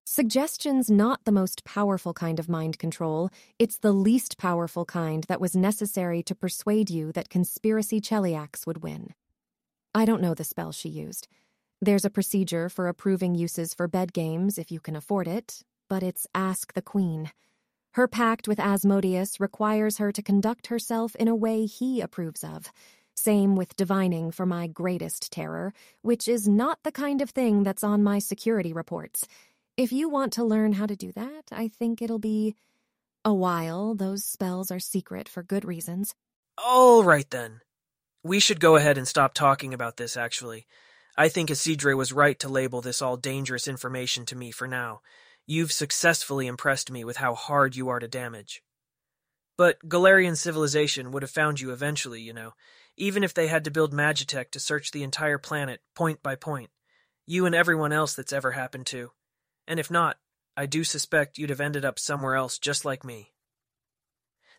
[0.05, 3.29] Suggestion's not the most powerful kind of mind control.
[3.59, 8.81] It's the least powerful kind that was necessary to persuade you that Conspiracy Cheliax would
[8.81, 9.13] win.
[9.93, 11.27] I don't know the spell she used.
[11.81, 16.03] There's a procedure for approving uses for bed games if you can afford it, but
[16.03, 17.31] it's Ask the Queen.
[17.93, 22.73] Her pact with Asmodeus requires her to conduct herself in a way he approves of.
[23.15, 27.83] Same with divining for my greatest terror, which is not the kind of thing that's
[27.83, 29.25] on my security reports.
[29.77, 32.55] If you want to learn how to do that, I think it'll be
[33.23, 33.95] a while.
[33.95, 36.13] Those spells are secret for good reasons.
[36.57, 37.61] All right then.
[38.21, 40.67] We should go ahead and stop talking about this, actually.
[41.19, 45.01] I think Isidre was right to label this all dangerous information to me for now.
[45.45, 48.63] You've successfully impressed me with how hard you are to damage.
[49.57, 52.53] But Golarion civilization would have found you eventually, you know,
[52.95, 56.69] even if they had to build Magitech to search the entire planet, point by point.
[57.25, 59.11] You and everyone else that's ever happened to.
[59.67, 60.19] And if not,
[60.55, 63.33] I do suspect you'd have ended up somewhere else just like me.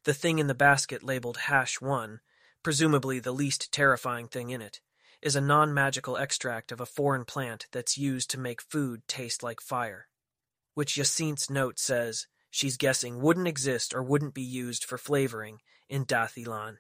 [0.04, 2.20] The thing in the basket labeled Hash 1
[2.62, 4.80] presumably the least terrifying thing in it,
[5.22, 9.42] is a non magical extract of a foreign plant that's used to make food taste
[9.42, 10.09] like fire,
[10.74, 16.04] which Jacint's note says she's guessing wouldn't exist or wouldn't be used for flavoring in
[16.04, 16.76] Dath Ilan.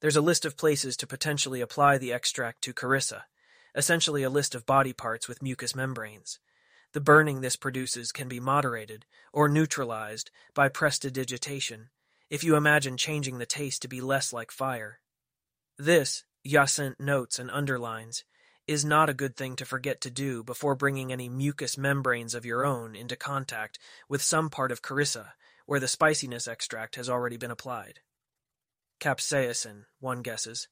[0.00, 3.22] There's a list of places to potentially apply the extract to Carissa,
[3.74, 6.38] essentially a list of body parts with mucous membranes.
[6.92, 11.90] The burning this produces can be moderated or neutralized by prestidigitation
[12.30, 15.00] if you imagine changing the taste to be less like fire.
[15.78, 18.24] This, Jacint notes and underlines,
[18.66, 22.46] is not a good thing to forget to do before bringing any mucous membranes of
[22.46, 25.32] your own into contact with some part of Carissa
[25.66, 28.00] where the spiciness extract has already been applied.
[29.00, 30.68] Capsaicin, one guesses.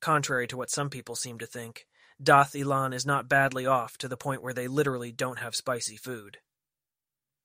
[0.00, 1.88] Contrary to what some people seem to think,
[2.22, 5.96] Dath Ilan is not badly off to the point where they literally don't have spicy
[5.96, 6.38] food.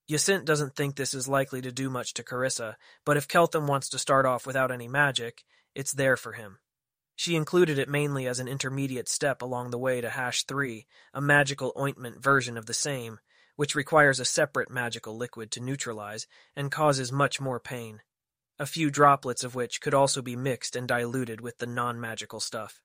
[0.08, 3.90] Jacint doesn't think this is likely to do much to Carissa, but if Keltham wants
[3.90, 6.60] to start off without any magic, it's there for him.
[7.16, 11.22] She included it mainly as an intermediate step along the way to Hash 3, a
[11.22, 13.20] magical ointment version of the same,
[13.56, 18.02] which requires a separate magical liquid to neutralize and causes much more pain,
[18.58, 22.40] a few droplets of which could also be mixed and diluted with the non magical
[22.40, 22.82] stuff.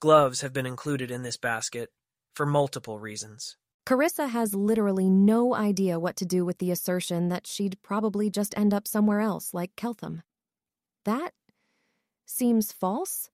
[0.00, 1.90] Gloves have been included in this basket
[2.34, 3.56] for multiple reasons.
[3.84, 8.56] Carissa has literally no idea what to do with the assertion that she'd probably just
[8.56, 10.20] end up somewhere else, like Keltham.
[11.04, 11.32] That
[12.26, 13.30] seems false.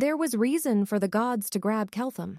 [0.00, 2.38] There was reason for the gods to grab Keltham.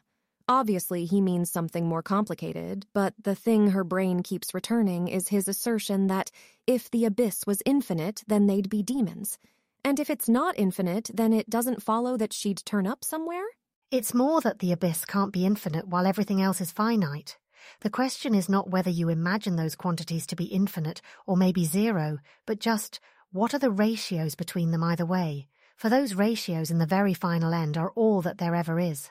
[0.50, 5.48] Obviously, he means something more complicated, but the thing her brain keeps returning is his
[5.48, 6.32] assertion that
[6.66, 9.38] if the abyss was infinite, then they'd be demons.
[9.86, 13.46] And if it's not infinite, then it doesn't follow that she'd turn up somewhere?
[13.92, 17.38] It's more that the abyss can't be infinite while everything else is finite.
[17.82, 22.18] The question is not whether you imagine those quantities to be infinite or maybe zero,
[22.48, 23.00] but just
[23.32, 25.48] what are the ratios between them either way?
[25.82, 29.10] For those ratios in the very final end are all that there ever is.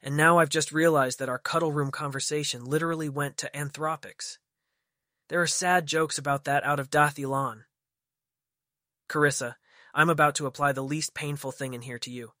[0.00, 4.38] And now I've just realized that our cuddle room conversation literally went to anthropics.
[5.30, 7.62] There are sad jokes about that out of Dath Ilan.
[9.08, 9.56] Carissa,
[9.92, 12.34] I'm about to apply the least painful thing in here to you.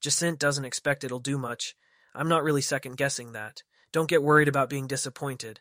[0.00, 1.76] Jacint doesn't expect it'll do much.
[2.14, 3.64] I'm not really second guessing that.
[3.92, 5.60] Don't get worried about being disappointed.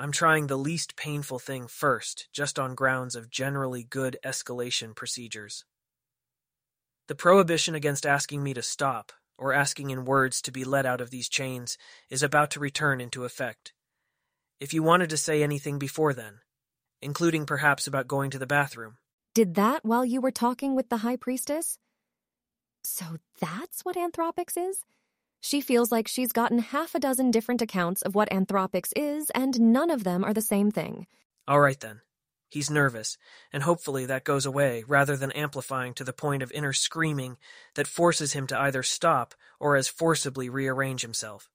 [0.00, 5.64] I'm trying the least painful thing first, just on grounds of generally good escalation procedures.
[7.06, 11.02] The prohibition against asking me to stop, or asking in words to be let out
[11.02, 11.76] of these chains,
[12.08, 13.74] is about to return into effect.
[14.58, 16.38] If you wanted to say anything before then,
[17.02, 18.96] including perhaps about going to the bathroom.
[19.34, 21.76] Did that while you were talking with the High Priestess?
[22.84, 23.04] So
[23.38, 24.84] that's what Anthropics is?
[25.42, 29.60] She feels like she's gotten half a dozen different accounts of what Anthropics is, and
[29.60, 31.06] none of them are the same thing.
[31.46, 32.00] All right then.
[32.54, 33.18] He's nervous,
[33.52, 37.36] and hopefully that goes away rather than amplifying to the point of inner screaming
[37.74, 41.50] that forces him to either stop or as forcibly rearrange himself.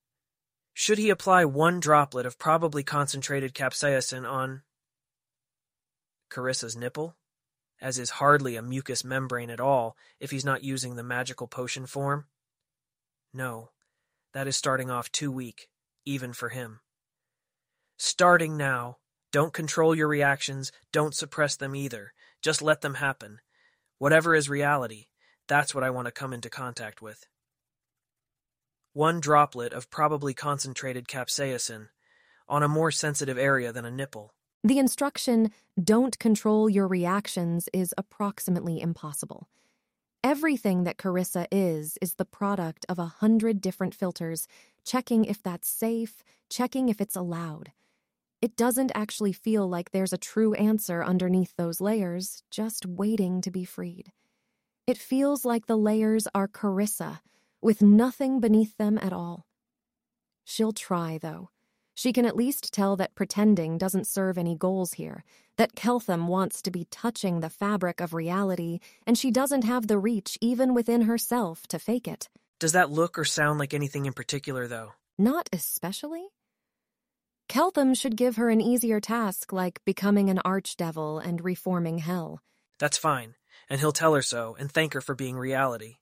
[0.74, 4.64] Should he apply one droplet of probably concentrated capsaicin on
[6.30, 7.16] Carissa's nipple?
[7.80, 11.86] as is hardly a mucous membrane at all if he's not using the magical potion
[11.86, 12.26] form?
[13.34, 13.70] No,
[14.34, 15.70] that is starting off too weak,
[16.04, 16.82] even for him.
[17.96, 18.98] Starting now,
[19.32, 23.40] don't control your reactions, don't suppress them either, just let them happen.
[24.00, 25.06] Whatever is reality,
[25.48, 27.26] that's what I want to come into contact with.
[28.94, 31.90] One droplet of probably concentrated capsaicin
[32.48, 34.34] on a more sensitive area than a nipple.
[34.64, 35.52] The instruction,
[35.82, 39.48] don't control your reactions, is approximately impossible.
[40.24, 44.48] Everything that Carissa is, is the product of a hundred different filters,
[44.84, 47.72] checking if that's safe, checking if it's allowed.
[48.42, 53.52] It doesn't actually feel like there's a true answer underneath those layers, just waiting to
[53.52, 54.14] be freed.
[54.88, 57.20] It feels like the layers are Carissa,
[57.62, 59.46] with nothing beneath them at all.
[60.46, 61.50] She'll try, though.
[61.94, 65.26] She can at least tell that pretending doesn't serve any goals here,
[65.58, 70.00] that Keltham wants to be touching the fabric of reality, and she doesn't have the
[70.00, 72.30] reach even within herself to fake it.
[72.58, 74.94] Does that look or sound like anything in particular, though?
[75.18, 76.28] Not especially.
[77.50, 82.44] Keltham should give her an easier task like becoming an archdevil and reforming hell.
[82.78, 83.34] That's fine,
[83.68, 85.96] and he'll tell her so and thank her for being reality.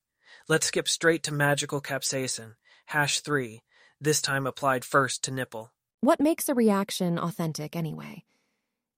[0.50, 2.56] Let's skip straight to magical capsaicin,
[2.88, 3.62] hash 3,
[4.02, 5.72] this time applied first to nipple.
[6.02, 8.26] What makes a reaction authentic anyway?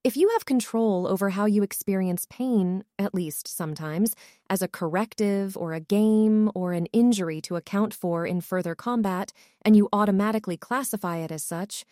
[0.04, 4.16] If you have control over how you experience pain, at least sometimes,
[4.50, 9.34] as a corrective or a game or an injury to account for in further combat,
[9.62, 11.86] and you automatically classify it as such,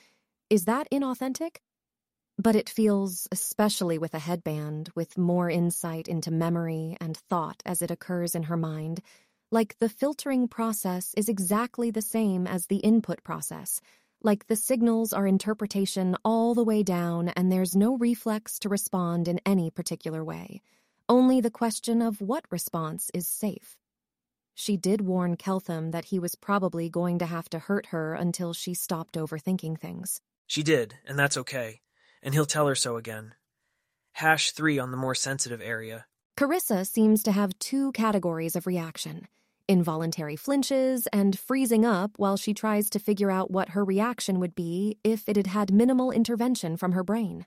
[0.50, 1.58] is that inauthentic?
[2.38, 7.82] But it feels, especially with a headband, with more insight into memory and thought as
[7.82, 9.02] it occurs in her mind,
[9.52, 13.82] like the filtering process is exactly the same as the input process,
[14.22, 19.28] like the signals are interpretation all the way down and there's no reflex to respond
[19.28, 20.62] in any particular way,
[21.10, 23.78] only the question of what response is safe.
[24.54, 28.54] She did warn Keltham that he was probably going to have to hurt her until
[28.54, 30.22] she stopped overthinking things.
[30.48, 31.82] She did, and that's okay.
[32.24, 33.36] And he'll tell her so again.
[34.14, 36.06] Hash 3 on the more sensitive area.
[36.38, 39.28] Carissa seems to have two categories of reaction
[39.70, 44.56] involuntary flinches and freezing up while she tries to figure out what her reaction would
[44.56, 47.46] be if it had had minimal intervention from her brain.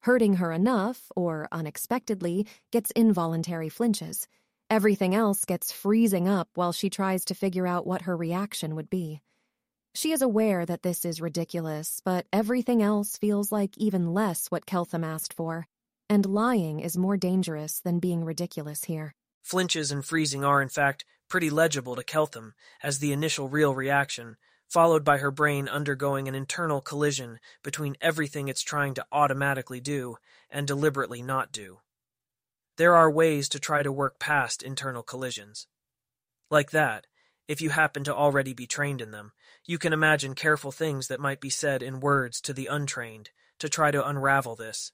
[0.00, 4.28] Hurting her enough, or unexpectedly, gets involuntary flinches.
[4.68, 8.90] Everything else gets freezing up while she tries to figure out what her reaction would
[8.90, 9.22] be.
[9.98, 14.64] She is aware that this is ridiculous, but everything else feels like even less what
[14.64, 15.66] Keltham asked for,
[16.08, 19.16] and lying is more dangerous than being ridiculous here.
[19.42, 24.36] Flinches and freezing are, in fact, pretty legible to Keltham as the initial real reaction,
[24.68, 30.14] followed by her brain undergoing an internal collision between everything it's trying to automatically do
[30.48, 31.80] and deliberately not do.
[32.76, 35.66] There are ways to try to work past internal collisions.
[36.52, 37.08] Like that,
[37.48, 39.32] if you happen to already be trained in them,
[39.68, 43.68] you can imagine careful things that might be said in words to the untrained to
[43.68, 44.92] try to unravel this.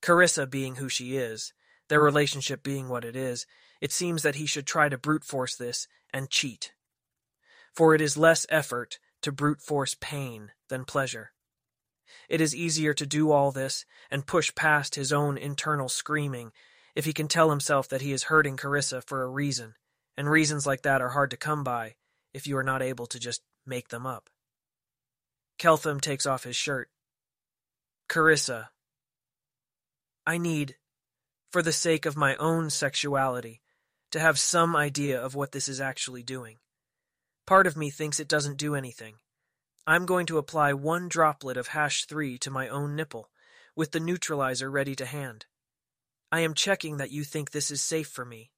[0.00, 1.52] Carissa being who she is,
[1.88, 3.46] their relationship being what it is,
[3.82, 6.72] it seems that he should try to brute force this and cheat.
[7.74, 11.32] For it is less effort to brute force pain than pleasure.
[12.26, 16.52] It is easier to do all this and push past his own internal screaming
[16.94, 19.74] if he can tell himself that he is hurting Carissa for a reason
[20.16, 21.96] and reasons like that are hard to come by
[22.32, 24.30] if you are not able to just make them up.
[25.58, 26.88] Keltham takes off his shirt.
[28.08, 28.68] Carissa,
[30.26, 30.76] I need,
[31.50, 33.60] for the sake of my own sexuality,
[34.12, 36.56] to have some idea of what this is actually doing.
[37.46, 39.16] Part of me thinks it doesn't do anything.
[39.86, 43.30] I'm going to apply one droplet of hash 3 to my own nipple,
[43.74, 45.46] with the neutralizer ready to hand.
[46.30, 48.50] I am checking that you think this is safe for me,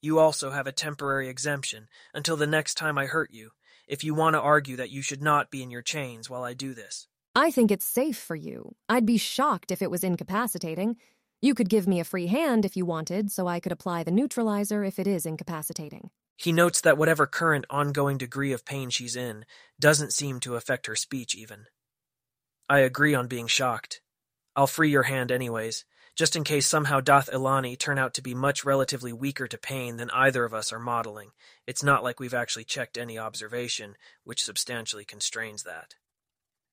[0.00, 3.50] you also have a temporary exemption until the next time I hurt you,
[3.88, 6.54] if you want to argue that you should not be in your chains while I
[6.54, 7.08] do this.
[7.34, 8.74] I think it's safe for you.
[8.88, 10.96] I'd be shocked if it was incapacitating.
[11.40, 14.10] You could give me a free hand if you wanted, so I could apply the
[14.10, 16.10] neutralizer if it is incapacitating.
[16.36, 19.44] He notes that whatever current ongoing degree of pain she's in
[19.80, 21.66] doesn't seem to affect her speech even.
[22.68, 24.00] I agree on being shocked.
[24.54, 25.84] I'll free your hand anyways,
[26.18, 29.98] just in case somehow Dath Ilani turn out to be much relatively weaker to pain
[29.98, 31.30] than either of us are modeling.
[31.64, 33.94] It's not like we've actually checked any observation,
[34.24, 35.94] which substantially constrains that.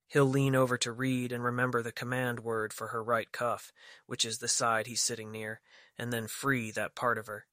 [0.08, 3.72] He'll lean over to read and remember the command word for her right cuff,
[4.08, 5.62] which is the side he's sitting near,
[5.96, 7.46] and then free that part of her.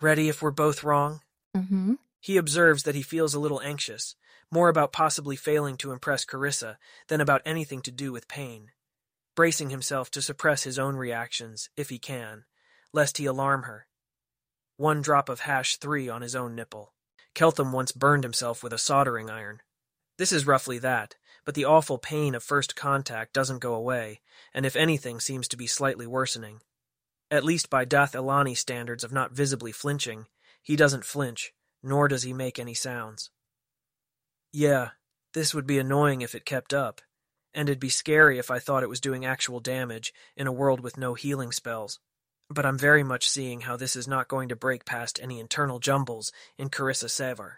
[0.00, 1.20] Ready if we're both wrong?
[1.56, 1.94] Mm-hmm.
[2.18, 4.16] He observes that he feels a little anxious,
[4.50, 6.76] more about possibly failing to impress Carissa
[7.06, 8.72] than about anything to do with pain
[9.38, 12.44] bracing himself to suppress his own reactions, if he can,
[12.92, 13.86] lest he alarm her.
[14.76, 16.92] One drop of hash three on his own nipple.
[17.36, 19.62] Keltham once burned himself with a soldering iron.
[20.16, 21.14] This is roughly that,
[21.44, 24.22] but the awful pain of first contact doesn't go away,
[24.52, 26.60] and if anything seems to be slightly worsening.
[27.30, 30.26] At least by Dath Ilani standards of not visibly flinching,
[30.64, 33.30] he doesn't flinch, nor does he make any sounds.
[34.52, 34.88] Yeah,
[35.32, 37.02] this would be annoying if it kept up,
[37.58, 40.78] and it'd be scary if I thought it was doing actual damage in a world
[40.78, 41.98] with no healing spells.
[42.48, 45.80] But I'm very much seeing how this is not going to break past any internal
[45.80, 47.54] jumbles in Carissa Sevar.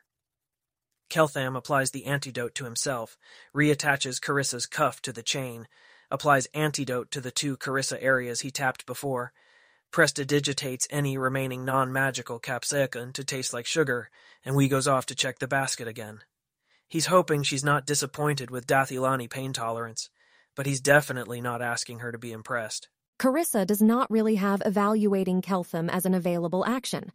[1.10, 3.18] Keltham applies the antidote to himself,
[3.54, 5.68] reattaches Carissa's cuff to the chain,
[6.10, 9.34] applies antidote to the two Carissa areas he tapped before,
[9.90, 14.08] prestidigitates any remaining non-magical capsaicin to taste like sugar,
[14.46, 16.20] and we goes off to check the basket again.
[16.90, 20.10] He's hoping she's not disappointed with Dath Ilani pain tolerance,
[20.56, 22.88] but he's definitely not asking her to be impressed.
[23.20, 27.12] Carissa does not really have evaluating Keltham as an available action.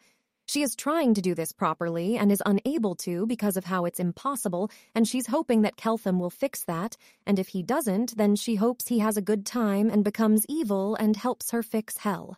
[0.47, 3.99] She is trying to do this properly and is unable to because of how it's
[3.99, 6.95] impossible, and she's hoping that Keltham will fix that,
[7.27, 10.95] and if he doesn't, then she hopes he has a good time and becomes evil
[10.95, 12.37] and helps her fix hell.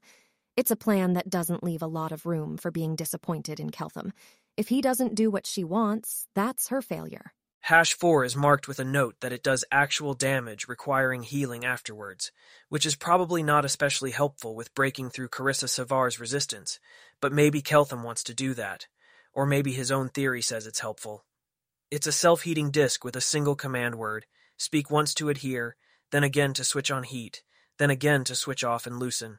[0.57, 4.11] It's a plan that doesn't leave a lot of room for being disappointed in Keltham.
[4.57, 7.31] If he doesn't do what she wants, that's her failure.
[7.59, 12.31] Hash 4 is marked with a note that it does actual damage requiring healing afterwards,
[12.69, 16.79] which is probably not especially helpful with breaking through Carissa Sevar's resistance,
[17.21, 18.87] but maybe Keltham wants to do that,
[19.33, 21.23] or maybe his own theory says it's helpful.
[21.91, 24.25] It's a self-heating disk with a single command word,
[24.57, 25.75] speak once to adhere,
[26.11, 27.43] then again to switch on heat,
[27.77, 29.37] then again to switch off and loosen.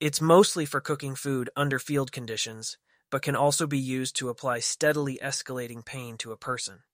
[0.00, 2.78] It's mostly for cooking food under field conditions,
[3.10, 6.84] but can also be used to apply steadily escalating pain to a person.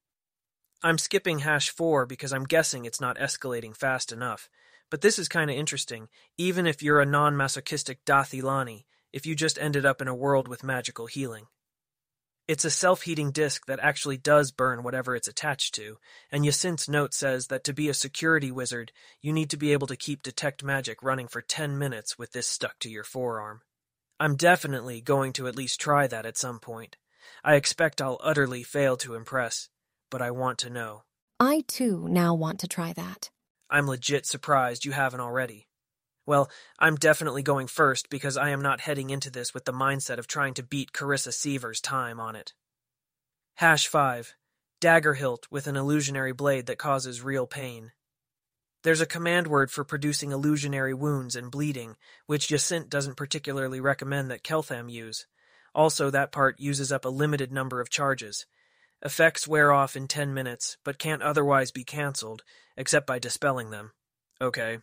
[0.82, 4.48] I'm skipping hash 4 because I'm guessing it's not escalating fast enough,
[4.90, 9.58] but this is kinda interesting, even if you're a non-masochistic Dath Ilani, if you just
[9.58, 11.48] ended up in a world with magical healing.
[12.46, 15.96] It's a self-heating disk that actually does burn whatever it's attached to,
[16.30, 18.92] and Jacint's note says that to be a security wizard,
[19.22, 22.46] you need to be able to keep detect magic running for 10 minutes with this
[22.46, 23.62] stuck to your forearm.
[24.20, 26.98] I'm definitely going to at least try that at some point.
[27.42, 29.70] I expect I'll utterly fail to impress,
[30.10, 31.04] but I want to know.
[31.40, 33.30] I too now want to try that.
[33.70, 35.66] I'm legit surprised you haven't already.
[36.26, 40.18] Well, I'm definitely going first because I am not heading into this with the mindset
[40.18, 42.54] of trying to beat Carissa Sevar's time on it.
[43.56, 44.34] Hash 5.
[44.80, 47.92] Dagger hilt with an illusionary blade that causes real pain.
[48.82, 51.96] There's a command word for producing illusionary wounds and bleeding,
[52.26, 55.26] which Jacint doesn't particularly recommend that Keltham use.
[55.74, 58.46] Also, that part uses up a limited number of charges.
[59.02, 62.42] Effects wear off in 10 minutes, but can't otherwise be cancelled,
[62.76, 63.92] except by dispelling them.
[64.40, 64.78] Okay.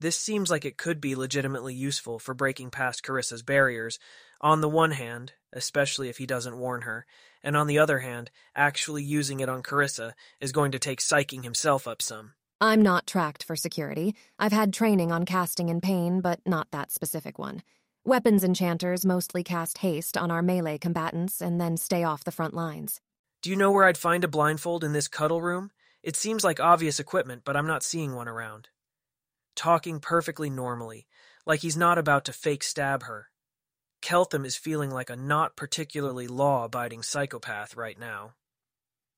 [0.00, 3.98] This seems like it could be legitimately useful for breaking past Carissa's barriers,
[4.40, 7.04] on the one hand, especially if he doesn't warn her,
[7.42, 11.42] and on the other hand, actually using it on Carissa is going to take psyching
[11.42, 12.34] himself up some.
[12.60, 14.14] I'm not tracked for security.
[14.38, 17.64] I've had training on casting in pain, but not that specific one.
[18.04, 22.54] Weapons enchanters mostly cast haste on our melee combatants and then stay off the front
[22.54, 23.00] lines.
[23.42, 25.72] Do you know where I'd find a blindfold in this cuddle room?
[26.04, 28.68] It seems like obvious equipment, but I'm not seeing one around
[29.58, 31.06] talking perfectly normally,
[31.44, 33.28] like he's not about to fake stab her.
[34.00, 38.34] Keltham is feeling like a not particularly law abiding psychopath right now.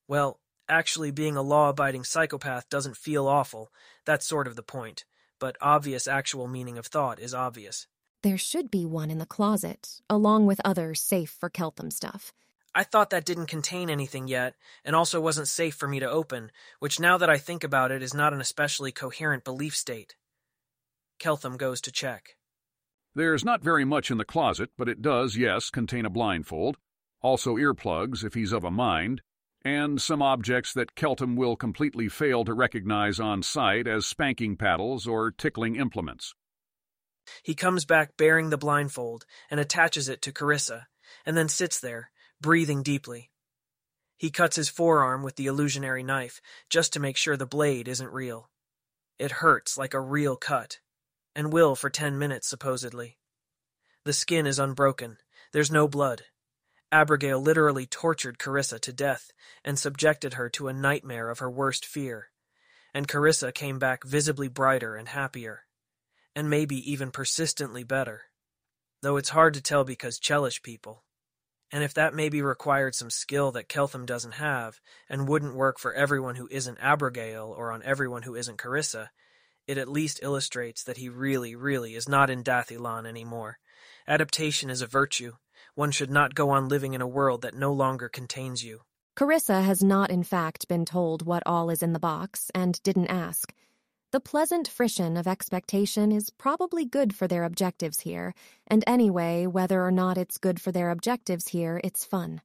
[0.09, 3.71] Well, actually, being a law abiding psychopath doesn't feel awful,
[4.07, 5.05] that's sort of the point,
[5.39, 7.87] but obvious actual meaning of thought is obvious.
[8.23, 12.33] There should be one in the closet, along with other safe for Keltham stuff.
[12.75, 16.51] I thought that didn't contain anything yet, and also wasn't safe for me to open,
[16.79, 20.17] which now that I think about it is not an especially coherent belief state.
[21.21, 22.37] Keltham goes to check.
[23.15, 26.79] There's not very much in the closet, but it does, yes, contain a blindfold,
[27.21, 29.21] also earplugs if he's of a mind,
[29.63, 35.07] and some objects that Keltham will completely fail to recognize on sight as spanking paddles
[35.07, 36.35] or tickling implements.
[37.43, 40.87] He comes back bearing the blindfold and attaches it to Carissa,
[41.27, 42.11] and then sits there,
[42.41, 43.31] breathing deeply.
[44.17, 46.41] He cuts his forearm with the illusionary knife
[46.71, 48.49] just to make sure the blade isn't real.
[49.19, 50.79] It hurts like a real cut
[51.35, 53.19] and will for ten minutes, supposedly.
[54.05, 55.19] The skin is unbroken.
[55.53, 56.23] There's no blood.
[56.93, 59.31] Abrogail literally tortured Carissa to death
[59.65, 62.31] and subjected her to a nightmare of her worst fear.
[62.93, 65.65] And Carissa came back visibly brighter and happier.
[66.35, 68.23] And maybe even persistently better.
[69.03, 71.05] Though it's hard to tell because Chelish people.
[71.73, 75.95] And if that maybe required some skill that Keltham doesn't have, and wouldn't work for
[75.95, 79.11] everyone who isn't Abrogail or on everyone who isn't Carissa,
[79.71, 83.61] it at least illustrates that he really, really is not in Dath Ilan anymore.
[84.09, 85.35] Adaptation is a virtue.
[85.77, 88.81] One should not go on living in a world that no longer contains you.
[89.17, 93.07] Carissa has not, in fact, been told what all is in the box and didn't
[93.07, 93.55] ask.
[94.11, 98.35] The pleasant frisson of expectation is probably good for their objectives here,
[98.67, 102.41] and anyway, whether or not it's good for their objectives here, it's fun.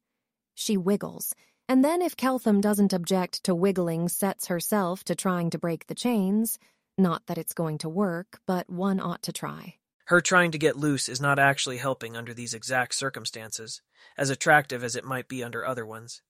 [0.53, 1.33] She wiggles,
[1.67, 5.95] And then if Keltham doesn't object to wiggling Sets herself to trying to break the
[5.95, 6.59] chains,
[6.97, 9.75] not that it's going to work, but one ought to try.
[10.05, 13.81] Her trying to get loose is not actually helping under these exact circumstances,
[14.17, 16.21] as attractive as it might be under other ones.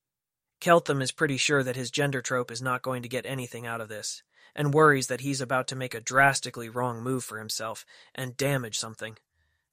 [0.62, 3.82] Keltham is pretty sure that his gender trope is not going to get anything out
[3.82, 4.24] of this,
[4.56, 8.80] and worries that he's about to make a drastically wrong move for himself and damage
[8.80, 9.18] something.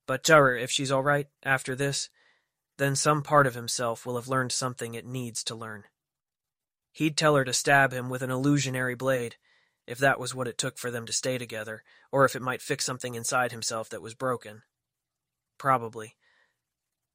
[0.06, 2.10] But tell her if she's all right after this,
[2.78, 5.84] then some part of himself will have learned something it needs to learn.
[6.90, 9.36] He'd tell her to stab him with an illusionary blade,
[9.86, 12.62] if that was what it took for them to stay together, or if it might
[12.62, 14.62] fix something inside himself that was broken.
[15.58, 16.16] Probably.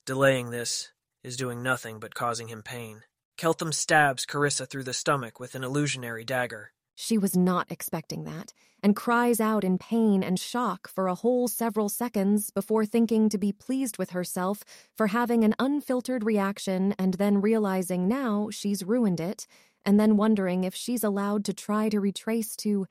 [0.05, 0.91] Delaying this
[1.23, 3.03] is doing nothing but causing him pain.
[3.37, 6.71] Keltham stabs Carissa through the stomach with an illusionary dagger.
[6.95, 11.47] She was not expecting that, and cries out in pain and shock for a whole
[11.47, 14.63] several seconds before thinking to be pleased with herself
[14.95, 19.45] for having an unfiltered reaction and then realizing now she's ruined it
[19.87, 22.87] and then wondering if she's allowed to try to retrace to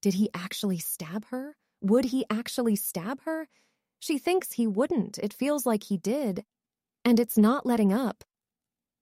[0.00, 1.56] did he actually stab her?
[1.80, 3.48] Would he actually stab her?
[3.98, 5.18] She thinks he wouldn't.
[5.18, 6.44] It feels like he did.
[7.04, 8.22] And it's not letting up.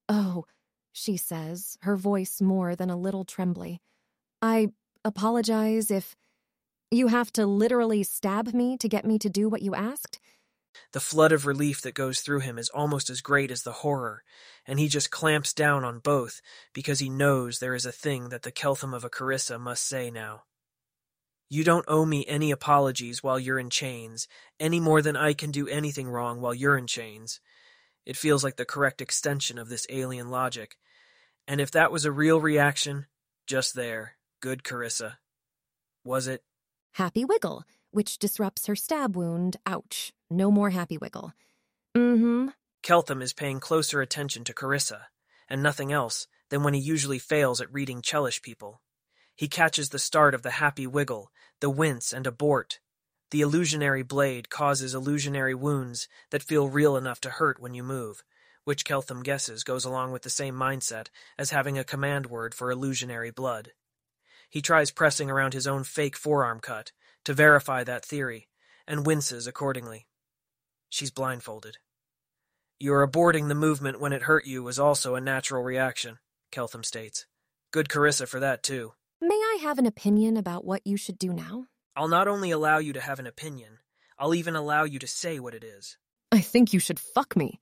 [0.08, 0.44] Oh,
[0.90, 3.82] she says, her voice more than a little trembly.
[4.40, 4.68] I
[5.04, 6.16] apologize if
[6.90, 10.18] you have to literally stab me to get me to do what you asked.
[10.92, 14.22] The flood of relief that goes through him is almost as great as the horror,
[14.66, 16.40] and he just clamps down on both
[16.72, 20.10] because he knows there is a thing that the Keltham of a Carissa must say
[20.10, 20.44] now.
[21.48, 24.26] You don't owe me any apologies while you're in chains,
[24.58, 27.40] any more than I can do anything wrong while you're in chains.
[28.06, 30.76] It feels like the correct extension of this alien logic.
[31.46, 33.06] And if that was a real reaction,
[33.46, 35.16] just there, good Carissa.
[36.02, 36.42] Was it?
[36.92, 37.64] Happy Wiggle,
[37.94, 39.56] which disrupts her stab wound.
[39.66, 40.12] Ouch.
[40.28, 41.32] No more happy wiggle.
[41.96, 42.48] Mm hmm.
[42.82, 45.02] Keltham is paying closer attention to Carissa,
[45.48, 48.82] and nothing else, than when he usually fails at reading Chelish people.
[49.36, 51.30] He catches the start of the happy wiggle,
[51.60, 52.80] the wince and abort.
[53.30, 58.22] The illusionary blade causes illusionary wounds that feel real enough to hurt when you move,
[58.64, 62.70] which Keltham guesses goes along with the same mindset as having a command word for
[62.70, 63.72] illusionary blood.
[64.50, 66.92] He tries pressing around his own fake forearm cut
[67.24, 68.48] to verify that theory,
[68.86, 70.06] and winces accordingly.
[70.88, 71.78] She's blindfolded.
[72.78, 76.18] Your aborting the movement when it hurt you was also a natural reaction,
[76.52, 77.26] Keltham states.
[77.72, 78.92] Good Carissa for that, too.
[79.20, 81.66] May I have an opinion about what you should do now?
[81.96, 83.78] I'll not only allow you to have an opinion,
[84.18, 85.96] I'll even allow you to say what it is.
[86.30, 87.60] I think you should fuck me.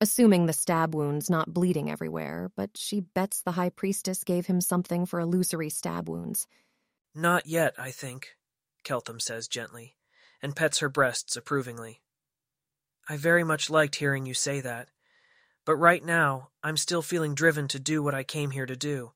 [0.00, 4.60] Assuming the stab wound's not bleeding everywhere, but she bets the High Priestess gave him
[4.62, 6.46] something for illusory stab wounds.
[7.14, 8.36] Not yet, I think,
[8.84, 9.96] Keltham says gently,
[10.42, 12.00] and pets her breasts approvingly.
[13.08, 14.88] I very much liked hearing you say that.
[15.64, 19.12] But right now, I'm still feeling driven to do what I came here to do.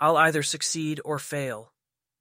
[0.00, 1.72] I'll either succeed or fail.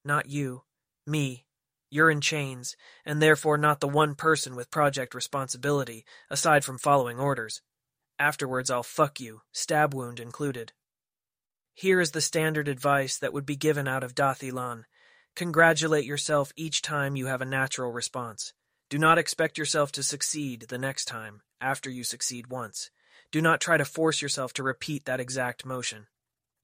[0.04, 0.64] Not you.
[1.08, 1.46] Me.
[1.90, 7.18] You're in chains, and therefore not the one person with project responsibility, aside from following
[7.18, 7.62] orders.
[8.20, 10.74] Afterwards, I'll fuck you, stab wound included.
[11.74, 14.84] Here is the standard advice that would be given out of Dath Ilan.
[15.40, 18.52] Congratulate yourself each time you have a natural response.
[18.90, 22.92] Do not expect yourself to succeed the next time, after you succeed once.
[23.32, 26.08] Do not try to force yourself to repeat that exact motion.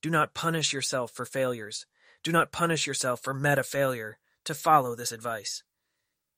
[0.01, 1.85] Do not punish yourself for failures.
[2.21, 5.63] Do not punish yourself for meta failure to follow this advice.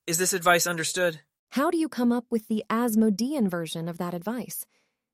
[0.06, 1.22] Is this advice understood?
[1.54, 4.64] How do you come up with the Asmodean version of that advice?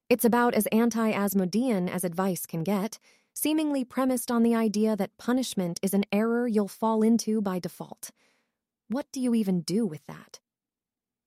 [0.10, 3.00] It's about as anti Asmodean as advice can get,
[3.34, 8.12] seemingly premised on the idea that punishment is an error you'll fall into by default.
[8.88, 10.40] What do you even do with that?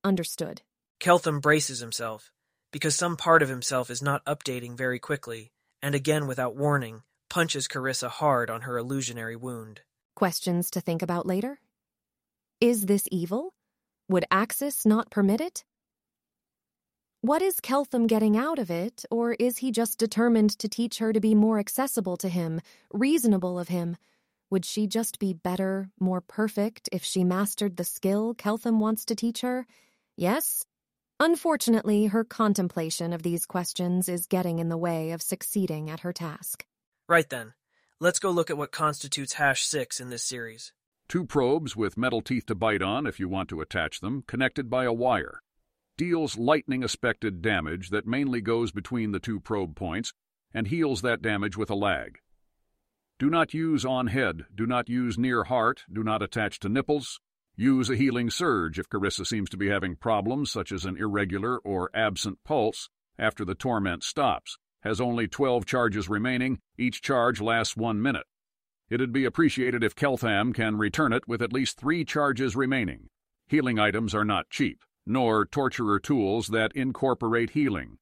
[0.03, 0.61] Understood.
[0.99, 2.31] Keltham braces himself,
[2.71, 5.51] because some part of himself is not updating very quickly,
[5.81, 9.81] and again without warning, punches Carissa hard on her illusionary wound.
[10.15, 11.59] Questions to think about later?
[12.59, 13.53] Is this evil?
[14.09, 15.63] Would Axis not permit it?
[17.21, 21.11] What is Keltham getting out of it, or is he just determined to teach her
[21.11, 22.61] to be more accessible to him,
[22.93, 23.97] reasonable of him?
[24.51, 29.15] Would she just be better, more perfect, if she mastered the skill Keltham wants to
[29.15, 29.65] teach her?
[30.15, 30.63] Yes?
[31.19, 36.13] Unfortunately, her contemplation of these questions is getting in the way of succeeding at her
[36.13, 36.67] task.
[37.09, 37.55] Right then.
[37.99, 40.71] Let's go look at what constitutes hash 6 in this series.
[41.09, 44.69] Two probes with metal teeth to bite on if you want to attach them, connected
[44.69, 45.41] by a wire.
[45.97, 50.13] Deals lightning aspected damage that mainly goes between the two probe points
[50.53, 52.19] and heals that damage with a lag.
[53.19, 57.19] Do not use on head, do not use near heart, do not attach to nipples,
[57.59, 61.57] Use a healing surge if Carissa seems to be having problems such as an irregular
[61.57, 62.87] or absent pulse
[63.17, 64.59] after the torment stops.
[64.81, 66.59] has only 12 charges remaining.
[66.77, 68.27] Each charge lasts one minute.
[68.91, 73.09] It'd be appreciated if Keltham can return it with at least three charges remaining.
[73.47, 77.97] Healing items are not cheap, nor torturer tools that incorporate healing.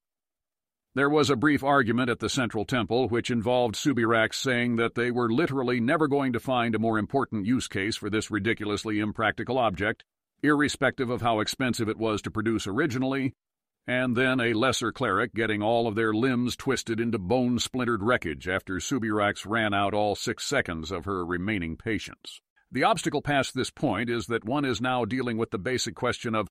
[0.96, 5.12] There was a brief argument at the Central Temple which involved Subirachs saying that they
[5.12, 9.58] were literally never going to find a more important use case for this ridiculously impractical
[9.58, 10.06] object,
[10.42, 13.34] irrespective of how expensive it was to produce originally,
[13.88, 18.48] and then a lesser cleric getting all of their limbs twisted into bone splintered wreckage
[18.48, 22.40] after Subirachs ran out all six seconds of her remaining patience.
[22.72, 26.34] The obstacle past this point is that one is now dealing with the basic question
[26.34, 26.48] of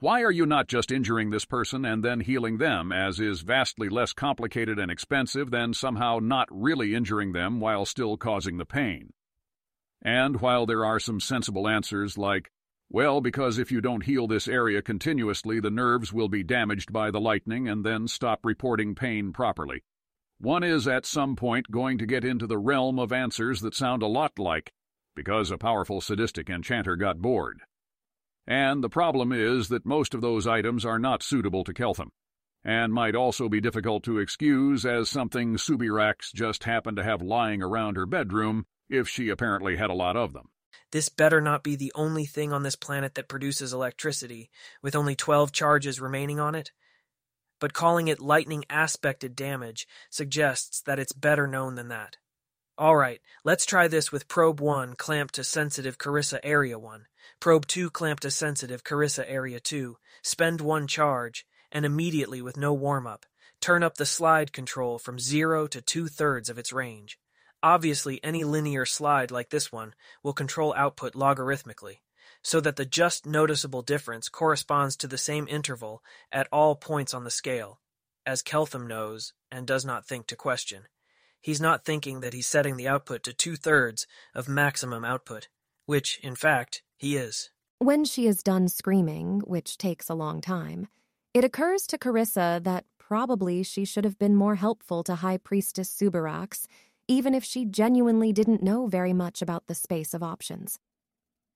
[0.00, 3.88] why are you not just injuring this person and then healing them, as is vastly
[3.88, 9.12] less complicated and expensive than somehow not really injuring them while still causing the pain?
[10.00, 12.52] And while there are some sensible answers like,
[12.88, 17.10] well, because if you don't heal this area continuously, the nerves will be damaged by
[17.10, 19.82] the lightning and then stop reporting pain properly.
[20.38, 24.04] One is at some point going to get into the realm of answers that sound
[24.04, 24.72] a lot like,
[25.16, 27.62] because a powerful sadistic enchanter got bored.
[28.48, 32.08] And the problem is that most of those items are not suitable to Keltham,
[32.64, 37.62] and might also be difficult to excuse as something Subirachs just happened to have lying
[37.62, 40.48] around her bedroom if she apparently had a lot of them.
[40.92, 44.48] This better not be the only thing on this planet that produces electricity,
[44.80, 46.72] with only 12 charges remaining on it.
[47.60, 52.16] But calling it lightning aspected damage suggests that it's better known than that.
[52.78, 57.06] Alright, let's try this with Probe 1 clamped to sensitive Carissa Area 1,
[57.40, 62.72] Probe 2 clamped to sensitive Carissa Area 2, spend one charge, and immediately with no
[62.72, 63.26] warm up,
[63.60, 67.18] turn up the slide control from 0 to two thirds of its range.
[67.64, 71.98] Obviously, any linear slide like this one will control output logarithmically,
[72.42, 76.00] so that the just noticeable difference corresponds to the same interval
[76.30, 77.80] at all points on the scale,
[78.24, 80.84] as Keltham knows and does not think to question.
[81.40, 85.48] He's not thinking that he's setting the output to two thirds of maximum output,
[85.86, 87.50] which, in fact, he is.
[87.78, 90.88] When she is done screaming, which takes a long time,
[91.32, 95.88] it occurs to Carissa that probably she should have been more helpful to High Priestess
[95.94, 96.66] Subirachs
[97.08, 100.78] even if she genuinely didn't know very much about the space of options.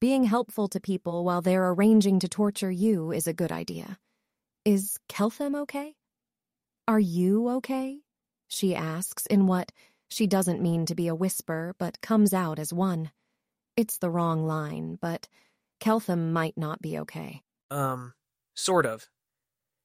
[0.00, 3.98] Being helpful to people while they're arranging to torture you is a good idea.
[4.64, 5.94] Is Keltham okay?
[6.88, 8.00] Are you okay?
[8.52, 9.72] She asks in what
[10.08, 13.10] she doesn't mean to be a whisper, but comes out as one.
[13.76, 15.28] It's the wrong line, but
[15.80, 17.42] Keltham might not be okay.
[17.70, 18.12] Um,
[18.54, 19.08] sort of.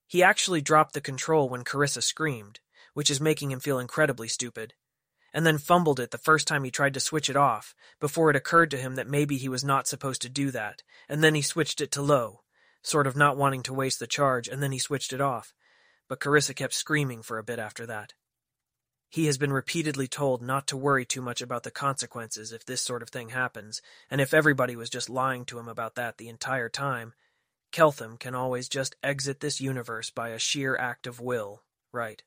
[0.05, 2.59] He actually dropped the control when Carissa screamed,
[2.93, 4.73] which is making him feel incredibly stupid
[5.33, 8.35] and then fumbled it the first time he tried to switch it off, before it
[8.35, 11.43] occurred to him that maybe he was not supposed to do that, and then he
[11.43, 12.41] switched it to low,
[12.81, 15.53] sort of not wanting to waste the charge, and then he switched it off.
[16.07, 18.13] But Carissa kept screaming for a bit after that.
[19.09, 22.81] He has been repeatedly told not to worry too much about the consequences if this
[22.81, 23.81] sort of thing happens,
[24.11, 27.13] and if everybody was just lying to him about that the entire time,
[27.71, 32.21] Keltham can always just exit this universe by a sheer act of will, right?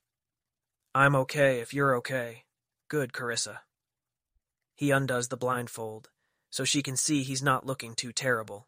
[0.95, 2.45] I'm okay if you're okay,
[2.91, 3.59] Good, Carissa.
[4.74, 6.11] He undoes the blindfold,
[6.51, 8.66] so she can see he's not looking too terrible.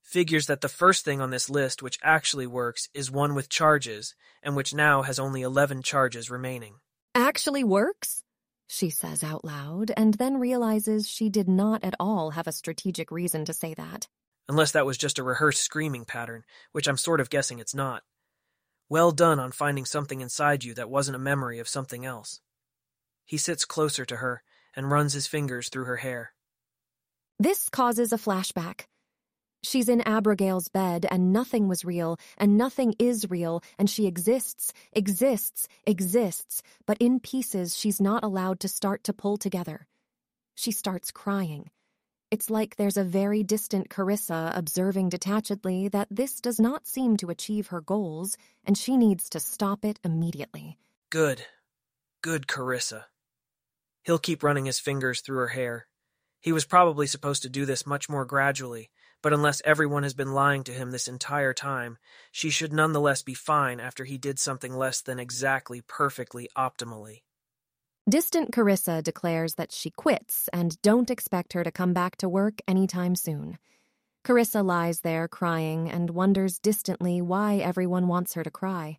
[0.00, 4.14] Figures that the first thing on this list which actually works is one with charges,
[4.44, 6.74] and which now has only 11 charges remaining.
[7.14, 8.22] Actually works?
[8.68, 13.10] She says out loud, and then realizes she did not at all have a strategic
[13.10, 14.06] reason to say that.
[14.48, 18.04] Unless that was just a rehearsed screaming pattern, which I'm sort of guessing it's not.
[18.88, 22.40] Well done on finding something inside you that wasn't a memory of something else.
[23.26, 24.44] He sits closer to her
[24.76, 26.32] and runs his fingers through her hair.
[27.40, 28.82] This causes a flashback.
[29.62, 34.72] She's in Abrogail's bed, and nothing was real, and nothing is real, and she exists,
[34.92, 39.86] exists, exists, but in pieces she's not allowed to start to pull together.
[40.54, 41.70] She starts crying.
[42.30, 47.30] It's like there's a very distant Carissa observing detachedly that this does not seem to
[47.30, 50.78] achieve her goals, and she needs to stop it immediately.
[51.10, 51.44] Good.
[52.22, 53.04] Good Carissa.
[54.04, 55.86] He'll keep running his fingers through her hair.
[56.40, 58.90] He was probably supposed to do this much more gradually,
[59.22, 61.98] but unless everyone has been lying to him this entire time,
[62.32, 67.22] she should nonetheless be fine after he did something less than exactly perfectly optimally.
[68.08, 72.60] Distant Carissa declares that she quits and don't expect her to come back to work
[72.66, 73.58] anytime soon.
[74.24, 78.98] Carissa lies there crying and wonders distantly why everyone wants her to cry.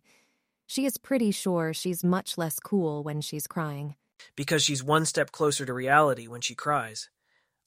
[0.66, 3.96] She is pretty sure she's much less cool when she's crying
[4.36, 7.10] because she's one step closer to reality when she cries,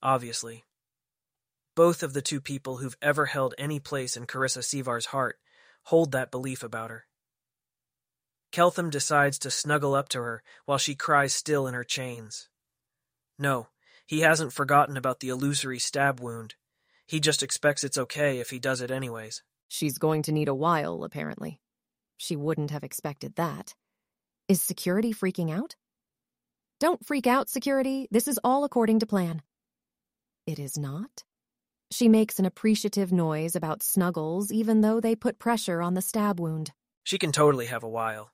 [0.02, 0.64] obviously.
[1.76, 5.38] Both of the two people who've ever held any place in Carissa Sevar's heart
[5.84, 7.06] hold that belief about her.
[8.52, 12.50] Keltham decides to snuggle up to her while she cries still in her chains.
[13.38, 13.68] No,
[14.06, 16.56] he hasn't forgotten about the illusory stab wound.
[17.06, 19.44] He just expects it's okay if he does it anyways.
[19.68, 21.60] She's going to need a while, apparently.
[22.16, 23.76] She wouldn't have expected that.
[24.48, 25.76] Is security freaking out?
[26.80, 28.08] Don't freak out, security.
[28.12, 29.42] This is all according to plan.
[30.48, 31.26] It is not?
[31.92, 36.40] She makes an appreciative noise about snuggles, even though they put pressure on the stab
[36.40, 36.72] wound.
[37.04, 38.32] She can totally have a while.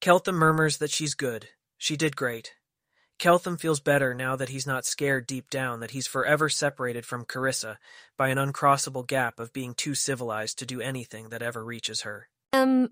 [0.00, 1.48] Keltham murmurs that she's good.
[1.78, 2.54] She did great.
[3.18, 7.24] Keltham feels better now that he's not scared deep down that he's forever separated from
[7.24, 7.76] Carissa
[8.16, 12.28] by an uncrossable gap of being too civilized to do anything that ever reaches her.
[12.52, 12.90] Um,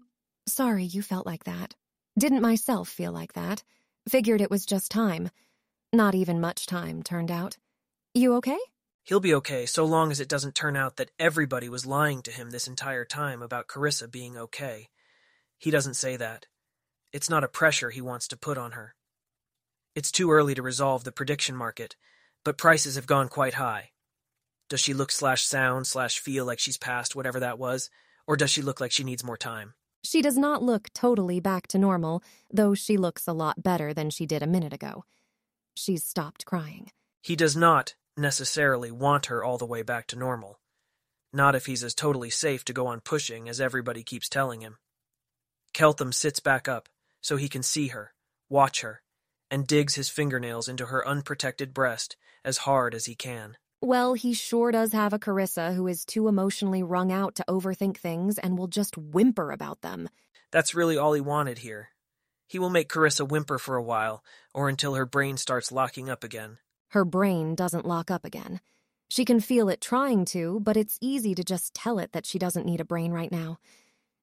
[0.49, 1.75] sorry you felt like that.
[2.19, 3.63] Didn't myself feel like that.
[4.09, 5.31] Figured it was just time.
[5.93, 7.59] Not even much time, turned out.
[8.15, 8.59] You okay?
[9.05, 12.31] He'll be okay so long as it doesn't turn out that everybody was lying to
[12.31, 14.91] him this entire time about Carissa being okay.
[15.59, 16.47] He doesn't say that.
[17.13, 18.95] It's not a pressure he wants to put on her.
[19.95, 21.97] It's too early to resolve the prediction market,
[22.45, 23.91] but prices have gone quite high.
[24.69, 27.91] Does she look slash sound slash feel like she's past whatever that was,
[28.27, 29.75] or does she look like she needs more time?
[30.05, 34.11] She does not look totally back to normal, though she looks a lot better than
[34.11, 35.05] she did a minute ago.
[35.75, 36.91] She's stopped crying.
[37.21, 40.59] He does not necessarily want her all the way back to normal.
[41.33, 44.77] Not if he's as totally safe to go on pushing as everybody keeps telling him.
[45.75, 46.89] Keltham sits back up
[47.21, 48.13] so he can see her,
[48.49, 49.03] watch her,
[49.51, 53.57] and digs his fingernails into her unprotected breast as hard as he can.
[53.81, 57.97] Well, he sure does have a Carissa who is too emotionally wrung out to overthink
[57.97, 60.09] things and will just whimper about them.
[60.53, 61.89] That's really all he wanted here.
[62.47, 66.23] He will make Carissa whimper for a while, or until her brain starts locking up
[66.23, 66.59] again.
[66.93, 68.61] Her brain doesn't lock up again.
[69.09, 72.39] She can feel it trying to, but it's easy to just tell it that she
[72.39, 73.59] doesn't need a brain right now.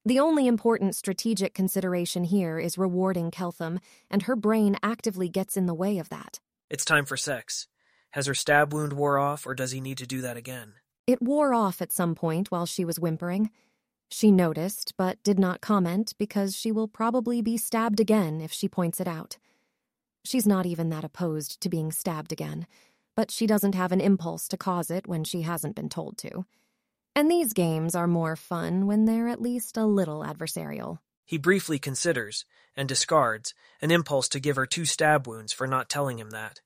[0.06, 5.66] The only important strategic consideration here is rewarding Keltham, and her brain actively gets in
[5.66, 6.40] the way of that.
[6.70, 7.68] It's time for sex.
[8.12, 10.74] Has her stab wound wore off, or does he need to do that again?
[11.08, 13.50] It wore off at some point while she was whimpering.
[14.12, 18.70] She noticed, but did not comment because she will probably be stabbed again if she
[18.70, 19.38] points it out.
[20.24, 22.68] She's not even that opposed to being stabbed again,
[23.16, 26.46] but she doesn't have an impulse to cause it when she hasn't been told to.
[27.16, 31.00] And these games are more fun when they're at least a little adversarial.
[31.26, 32.46] He briefly considers,
[32.76, 36.62] and discards, an impulse to give her two stab wounds for not telling him that.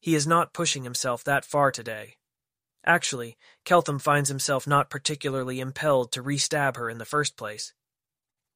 [0.00, 2.16] He is not pushing himself that far today.
[2.84, 7.74] Actually, Keltham finds himself not particularly impelled to re-stab her in the first place.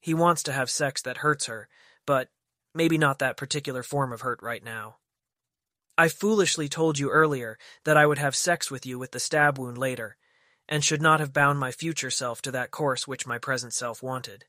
[0.00, 1.68] He wants to have sex that hurts her,
[2.06, 2.28] but
[2.74, 4.96] maybe not that particular form of hurt right now.
[5.98, 9.58] I foolishly told you earlier that I would have sex with you with the stab
[9.58, 10.16] wound later,
[10.68, 14.02] and should not have bound my future self to that course which my present self
[14.02, 14.44] wanted.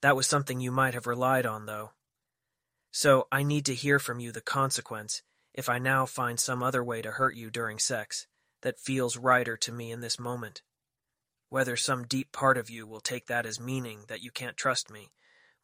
[0.00, 1.90] That was something you might have relied on, though.
[2.92, 5.22] So I need to hear from you the consequence
[5.52, 8.26] if I now find some other way to hurt you during sex
[8.62, 10.62] that feels righter to me in this moment.
[11.48, 14.90] Whether some deep part of you will take that as meaning that you can't trust
[14.90, 15.10] me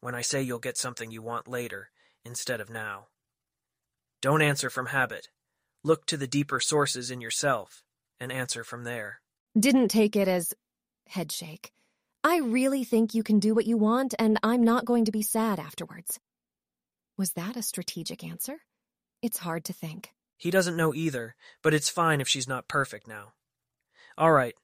[0.07, 1.89] when I say you'll get something you want later
[2.23, 3.07] instead of now.
[4.21, 5.27] Don't answer from habit.
[5.83, 7.83] Look to the deeper sources in yourself
[8.17, 9.19] and answer from there.
[9.59, 10.53] Didn't take it as
[11.09, 11.73] headshake.
[12.23, 15.23] I really think you can do what you want, and I'm not going to be
[15.23, 16.21] sad afterwards.
[17.17, 18.59] Was that a strategic answer?
[19.21, 20.13] It's hard to think.
[20.37, 23.33] He doesn't know either, but it's fine if she's not perfect now.
[24.17, 24.55] All right,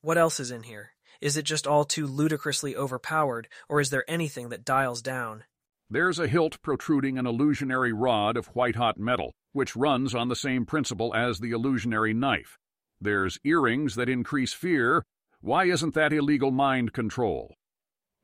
[0.00, 0.92] what else is in here?
[1.20, 5.44] Is it just all too ludicrously overpowered, or is there anything that dials down?
[5.88, 10.36] There's a hilt protruding an illusionary rod of white hot metal, which runs on the
[10.36, 12.58] same principle as the illusionary knife.
[13.00, 15.04] There's earrings that increase fear.
[15.40, 17.54] Why isn't that illegal mind control?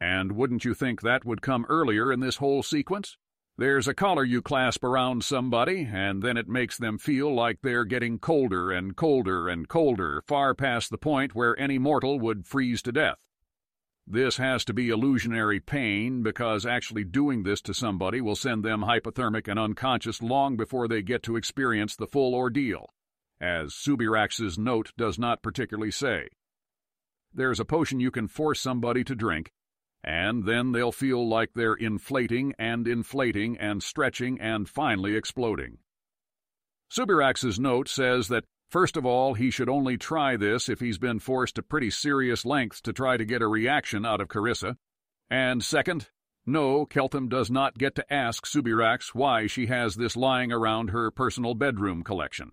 [0.01, 3.17] And wouldn't you think that would come earlier in this whole sequence?
[3.59, 7.85] There's a collar you clasp around somebody, and then it makes them feel like they're
[7.85, 12.83] getting colder and colder and colder, far past the point where any mortal would freeze
[12.83, 13.19] to death.
[14.07, 18.83] This has to be illusionary pain because actually doing this to somebody will send them
[18.83, 22.89] hypothermic and unconscious long before they get to experience the full ordeal
[23.43, 26.29] as Subirachs's note does not particularly say.
[27.35, 29.51] There's a potion you can force somebody to drink,
[30.05, 35.79] and then they'll feel like they're inflating and inflating and stretching and finally exploding.
[36.91, 41.19] Subirachs's note says that, first of all, he should only try this if he's been
[41.19, 44.77] forced to pretty serious lengths to try to get a reaction out of Carissa,
[45.31, 46.11] and second,
[46.45, 51.11] no, Keltham does not get to ask Subirachs why she has this lying around her
[51.11, 52.51] personal bedroom collection.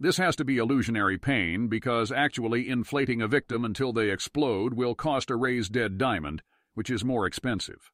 [0.00, 4.94] This has to be illusionary pain because actually inflating a victim until they explode will
[4.94, 6.42] cost a raised dead diamond,
[6.74, 7.90] which is more expensive.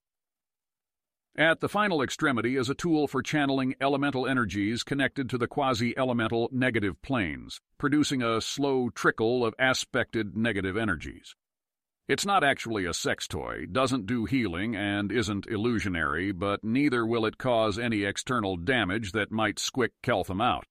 [1.37, 5.97] At the final extremity is a tool for channeling elemental energies connected to the quasi
[5.97, 11.35] elemental negative planes, producing a slow trickle of aspected negative energies.
[12.07, 17.25] It's not actually a sex toy, doesn't do healing, and isn't illusionary, but neither will
[17.25, 20.67] it cause any external damage that might squick Keltham out.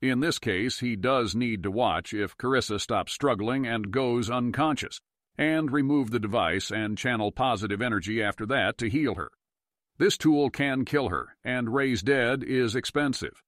[0.00, 5.00] In this case, he does need to watch if Carissa stops struggling and goes unconscious,
[5.36, 9.30] and remove the device and channel positive energy after that to heal her.
[9.98, 13.42] This tool can kill her, and raise dead is expensive.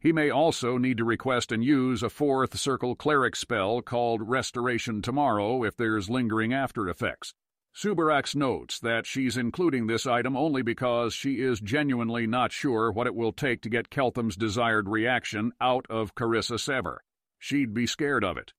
[0.00, 5.02] He may also need to request and use a fourth circle cleric spell called Restoration
[5.02, 7.34] Tomorrow if there's lingering after effects.
[7.74, 13.06] Subirachs notes that she's including this item only because she is genuinely not sure what
[13.06, 16.98] it will take to get Keltham's desired reaction out of Carissa Sevar.
[17.38, 18.52] She'd be scared of it.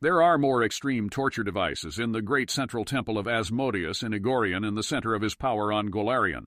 [0.00, 4.64] There are more extreme torture devices in the great central temple of Asmodeus in Egorian
[4.66, 6.44] in the center of his power on Golarion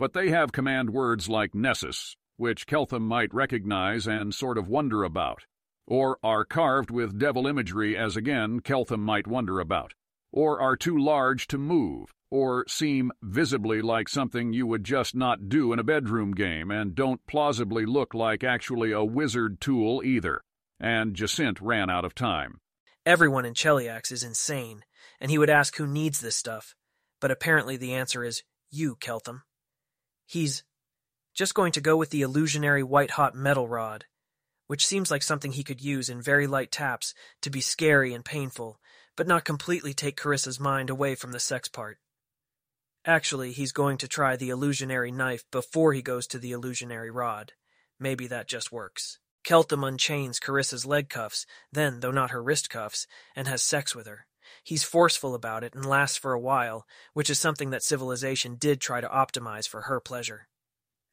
[0.00, 5.04] but they have command words like Nessus, which Keltham might recognize and sort of wonder
[5.04, 5.44] about,
[5.86, 9.92] or are carved with devil imagery as again Keltham might wonder about,
[10.32, 15.48] or are too large to move, or seem visibly like something you would just not
[15.48, 20.42] do in a bedroom game and don't plausibly look like actually a wizard tool either.
[20.78, 22.60] And Jacint ran out of time.
[23.04, 24.82] Everyone in Cheliax is insane,
[25.20, 26.74] and he would ask who needs this stuff.
[27.20, 29.42] But apparently the answer is you, Keltham.
[30.26, 30.62] He's
[31.34, 34.04] just going to go with the illusionary white hot metal rod,
[34.66, 38.24] which seems like something he could use in very light taps to be scary and
[38.24, 38.78] painful,
[39.20, 41.98] but not completely take Carissa's mind away from the sex part.
[43.04, 47.52] Actually, he's going to try the illusionary knife before he goes to the illusionary rod.
[47.98, 49.18] Maybe that just works.
[49.44, 53.06] Keltham unchains Carissa's leg cuffs, then, though not her wrist cuffs,
[53.36, 54.24] and has sex with her.
[54.64, 58.80] He's forceful about it and lasts for a while, which is something that civilization did
[58.80, 60.48] try to optimize for her pleasure.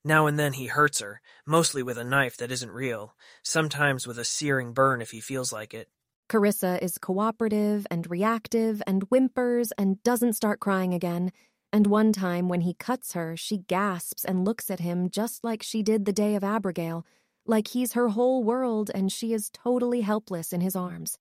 [0.06, 4.18] Now and then he hurts her, mostly with a knife that isn't real, sometimes with
[4.18, 5.90] a searing burn if he feels like it.
[6.30, 11.32] Carissa is cooperative and reactive and whimpers and doesn't start crying again.
[11.72, 15.64] And one time when he cuts her, she gasps and looks at him just like
[15.64, 17.06] she did the day of Abrogail,
[17.46, 21.18] like he's her whole world and she is totally helpless in his arms.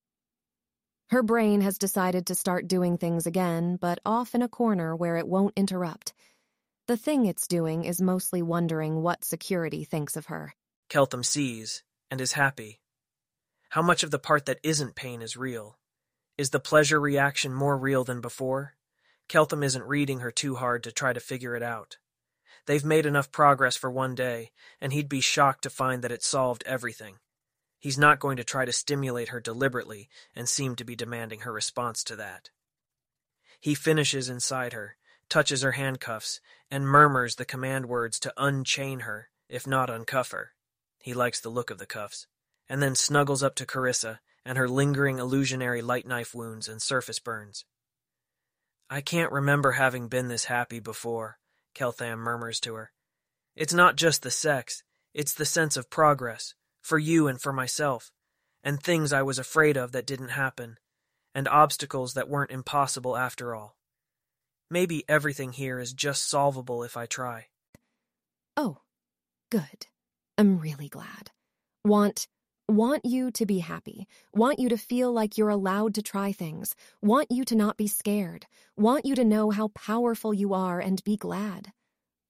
[1.11, 5.17] Her brain has decided to start doing things again, but off in a corner where
[5.17, 6.13] it won't interrupt.
[6.89, 10.53] The thing it's doing is mostly wondering what security thinks of her.
[10.91, 12.81] Keltham sees and is happy.
[13.77, 15.77] How much of the part that isn't pain is real?
[16.39, 18.75] Is the pleasure reaction more real than before?
[19.29, 21.99] Keltham isn't reading her too hard to try to figure it out.
[22.65, 26.23] They've made enough progress for one day, and he'd be shocked to find that it
[26.23, 27.17] solved everything.
[27.79, 31.53] He's not going to try to stimulate her deliberately and seem to be demanding her
[31.53, 32.49] response to that.
[33.61, 34.97] He finishes inside her,
[35.29, 40.53] touches her handcuffs, and murmurs the command words to unchain her, if not uncuff her.
[40.99, 42.27] He likes the look of the cuffs,
[42.69, 47.19] and then snuggles up to Carissa and her lingering illusionary light knife wounds and surface
[47.19, 47.65] burns.
[48.89, 51.39] I can't remember having been this happy before,
[51.75, 52.93] Keltham murmurs to her.
[53.57, 58.13] It's not just the sex, it's the sense of progress, for you and for myself,
[58.63, 60.79] and things I was afraid of that didn't happen,
[61.35, 63.77] and obstacles that weren't impossible after all.
[64.71, 67.47] Maybe everything here is just solvable if I try.
[68.57, 68.79] Oh,
[69.51, 69.87] good.
[70.39, 71.31] I'm really glad.
[71.85, 72.29] Want
[72.69, 74.07] want you to be happy.
[74.35, 76.75] Want you to feel like you're allowed to try things.
[77.01, 78.47] Want you to not be scared.
[78.77, 81.73] Want you to know how powerful you are and be glad.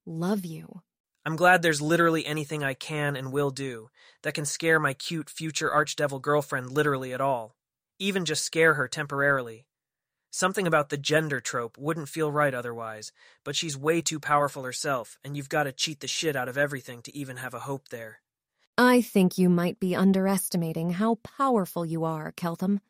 [0.05, 0.82] Love you.
[1.24, 3.89] I'm glad there's literally anything I can and will do
[4.22, 7.57] that can scare my cute future archdevil girlfriend literally at all,
[7.99, 9.66] even just scare her temporarily.
[10.30, 13.11] Something about the gender trope wouldn't feel right otherwise,
[13.43, 16.59] but she's way too powerful herself, and you've got to cheat the shit out of
[16.59, 18.20] everything to even have a hope there.
[18.79, 22.81] I think you might be underestimating how powerful you are, Keltham.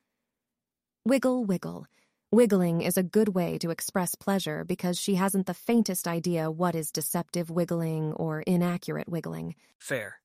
[1.05, 1.87] Wiggle, wiggle.
[2.33, 6.75] Wiggling is a good way to express pleasure because she hasn't the faintest idea what
[6.75, 9.55] is deceptive wiggling or inaccurate wiggling.
[9.79, 10.17] Fair.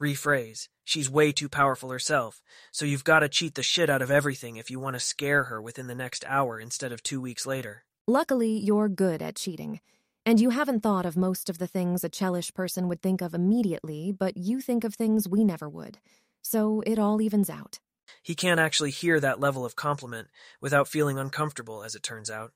[0.00, 0.68] Rephrase.
[0.84, 2.40] She's way too powerful herself,
[2.72, 5.44] so you've got to cheat the shit out of everything if you want to scare
[5.44, 7.84] her within the next hour instead of two weeks later.
[8.06, 9.80] Luckily, you're good at cheating.
[10.26, 13.34] And you haven't thought of most of the things a Chelish person would think of
[13.34, 15.98] immediately, but you think of things we never would.
[16.42, 17.78] So it all evens out.
[18.22, 20.28] He can't actually hear that level of compliment
[20.60, 22.52] without feeling uncomfortable, as it turns out.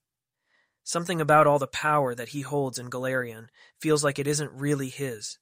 [0.82, 3.46] Something about all the power that he holds in Golarion
[3.80, 5.38] feels like it isn't really his.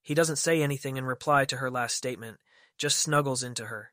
[0.00, 2.38] He doesn't say anything in reply to her last statement,
[2.78, 3.92] just snuggles into her.